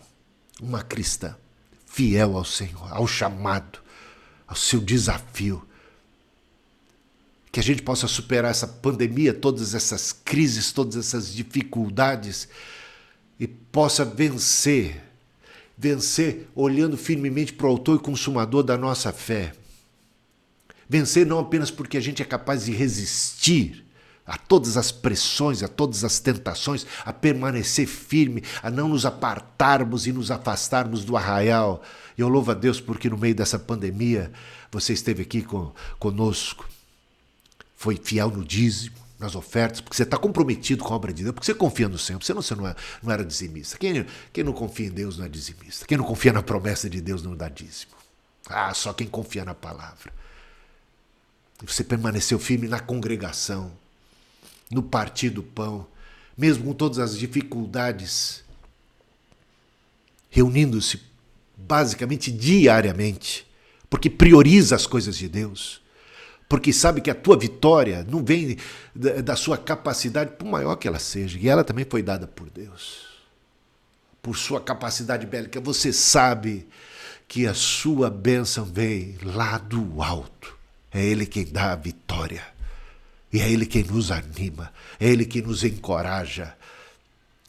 uma 0.62 0.82
cristã, 0.84 1.36
fiel 1.86 2.38
ao 2.38 2.46
Senhor, 2.46 2.88
ao 2.92 3.08
chamado, 3.08 3.80
ao 4.48 4.56
seu 4.56 4.80
desafio. 4.80 5.66
Que 7.52 7.60
a 7.60 7.64
gente 7.64 7.82
possa 7.82 8.08
superar 8.08 8.52
essa 8.52 8.68
pandemia, 8.68 9.34
todas 9.34 9.74
essas 9.76 10.14
crises, 10.14 10.72
todas 10.72 10.96
essas 10.96 11.34
dificuldades 11.34 12.48
e 13.40 13.48
possa 13.48 14.06
vencer, 14.06 15.04
vencer 15.82 16.48
olhando 16.54 16.96
firmemente 16.96 17.52
para 17.52 17.66
o 17.66 17.70
autor 17.72 17.96
e 17.98 18.04
consumador 18.04 18.62
da 18.62 18.78
nossa 18.78 19.12
fé. 19.12 19.52
Vencer 20.88 21.26
não 21.26 21.40
apenas 21.40 21.72
porque 21.72 21.98
a 21.98 22.00
gente 22.00 22.22
é 22.22 22.26
capaz 22.26 22.66
de 22.66 22.72
resistir, 22.72 23.84
a 24.24 24.38
todas 24.38 24.78
as 24.78 24.92
pressões, 24.92 25.64
a 25.64 25.68
todas 25.68 26.04
as 26.04 26.20
tentações, 26.20 26.86
a 27.04 27.12
permanecer 27.12 27.88
firme, 27.88 28.44
a 28.62 28.70
não 28.70 28.90
nos 28.90 29.08
apartarmos 29.08 30.06
e 30.06 30.14
nos 30.14 30.30
afastarmos 30.30 31.04
do 31.04 31.18
arraial. 31.18 31.82
Eu 32.16 32.30
louvo 32.30 32.52
a 32.52 32.54
Deus 32.54 32.80
porque 32.80 33.10
no 33.10 33.18
meio 33.18 33.34
dessa 33.34 33.58
pandemia 33.58 34.32
você 34.72 34.94
esteve 34.94 35.24
aqui 35.24 35.42
com, 35.42 35.74
conosco, 35.98 36.70
foi 37.76 38.00
fiel 38.02 38.30
no 38.30 38.46
dízimo, 38.46 38.98
nas 39.22 39.36
ofertas, 39.36 39.80
porque 39.80 39.96
você 39.96 40.04
está 40.04 40.18
comprometido 40.18 40.84
com 40.84 40.92
a 40.92 40.96
obra 40.96 41.14
de 41.14 41.22
Deus, 41.22 41.34
porque 41.36 41.46
você 41.46 41.54
confia 41.54 41.88
no 41.88 41.98
Senhor, 41.98 42.22
você 42.22 42.34
não, 42.34 42.42
você 42.42 42.56
não, 42.56 42.68
é, 42.68 42.76
não 43.04 43.12
era 43.12 43.24
dizimista. 43.24 43.78
Quem, 43.78 44.06
quem 44.34 44.44
não 44.44 44.52
confia 44.52 44.88
em 44.88 44.92
Deus 44.92 45.20
não 45.20 45.26
é 45.26 45.30
dizimista. 45.30 45.86
Quem 45.86 45.98
não 45.98 46.04
confia 46.04 46.34
na 46.34 46.42
promessa 46.42 46.90
de 46.90 47.00
Deus 47.00 47.22
não 47.22 47.36
dá 47.36 47.48
dízimo. 47.48 47.92
Ah, 48.50 48.74
só 48.74 48.92
quem 48.92 49.08
confia 49.08 49.46
na 49.46 49.54
palavra. 49.54 50.12
Você 51.64 51.84
permaneceu 51.84 52.40
firme 52.40 52.68
na 52.68 52.80
congregação, 52.80 53.72
no 54.72 54.82
partir 54.82 55.30
do 55.30 55.44
pão, 55.44 55.86
mesmo 56.36 56.66
com 56.66 56.74
todas 56.74 56.98
as 56.98 57.16
dificuldades, 57.16 58.44
reunindo-se 60.32 61.00
basicamente 61.56 62.32
diariamente, 62.32 63.46
porque 63.88 64.10
prioriza 64.10 64.76
as 64.76 64.88
coisas 64.88 65.16
de 65.16 65.30
Deus, 65.30 65.81
porque 66.52 66.74
sabe 66.74 67.00
que 67.00 67.10
a 67.10 67.16
tua 67.16 67.38
vitória 67.38 68.06
não 68.12 68.22
vem 68.22 68.58
da 68.94 69.38
sua 69.38 69.58
capacidade, 69.58 70.32
por 70.32 70.46
maior 70.46 70.76
que 70.76 70.86
ela 70.86 71.00
seja, 71.00 71.40
e 71.40 71.48
ela 71.48 71.64
também 71.64 71.86
foi 71.90 72.04
dada 72.04 72.28
por 72.28 72.50
Deus, 72.50 73.06
por 74.22 74.36
sua 74.36 74.60
capacidade 74.60 75.26
bélica. 75.26 75.62
Você 75.62 75.94
sabe 75.94 76.68
que 77.26 77.48
a 77.48 77.54
sua 77.54 78.10
bênção 78.10 78.66
vem 78.66 79.18
lá 79.24 79.58
do 79.60 80.04
alto, 80.04 80.58
é 80.92 81.02
Ele 81.02 81.26
quem 81.26 81.46
dá 81.46 81.72
a 81.72 81.76
vitória. 81.78 82.46
E 83.32 83.40
é 83.40 83.50
Ele 83.50 83.66
quem 83.66 83.86
nos 83.86 84.12
anima, 84.12 84.74
é 85.00 85.08
Ele 85.08 85.24
quem 85.24 85.42
nos 85.42 85.64
encoraja. 85.64 86.54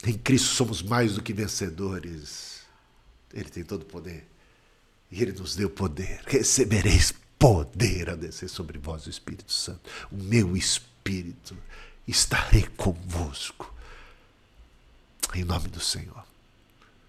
Em 0.07 0.13
Cristo 0.13 0.55
somos 0.55 0.81
mais 0.81 1.15
do 1.15 1.21
que 1.21 1.33
vencedores. 1.33 2.61
Ele 3.33 3.49
tem 3.49 3.65
todo 3.65 3.81
o 3.81 3.85
poder. 3.85 4.25
E 5.11 5.21
Ele 5.21 5.33
nos 5.33 5.57
deu 5.57 5.69
poder. 5.69 6.21
Recebereis 6.25 7.13
poder 7.43 8.09
a 8.09 8.15
descer 8.15 8.47
sobre 8.47 8.79
vós, 8.79 9.05
o 9.05 9.09
Espírito 9.09 9.51
Santo. 9.51 9.81
O 10.09 10.15
meu 10.15 10.55
Espírito. 10.55 11.57
Estarei 12.07 12.65
convosco. 12.77 13.73
Em 15.35 15.43
nome 15.43 15.67
do 15.67 15.81
Senhor. 15.81 16.23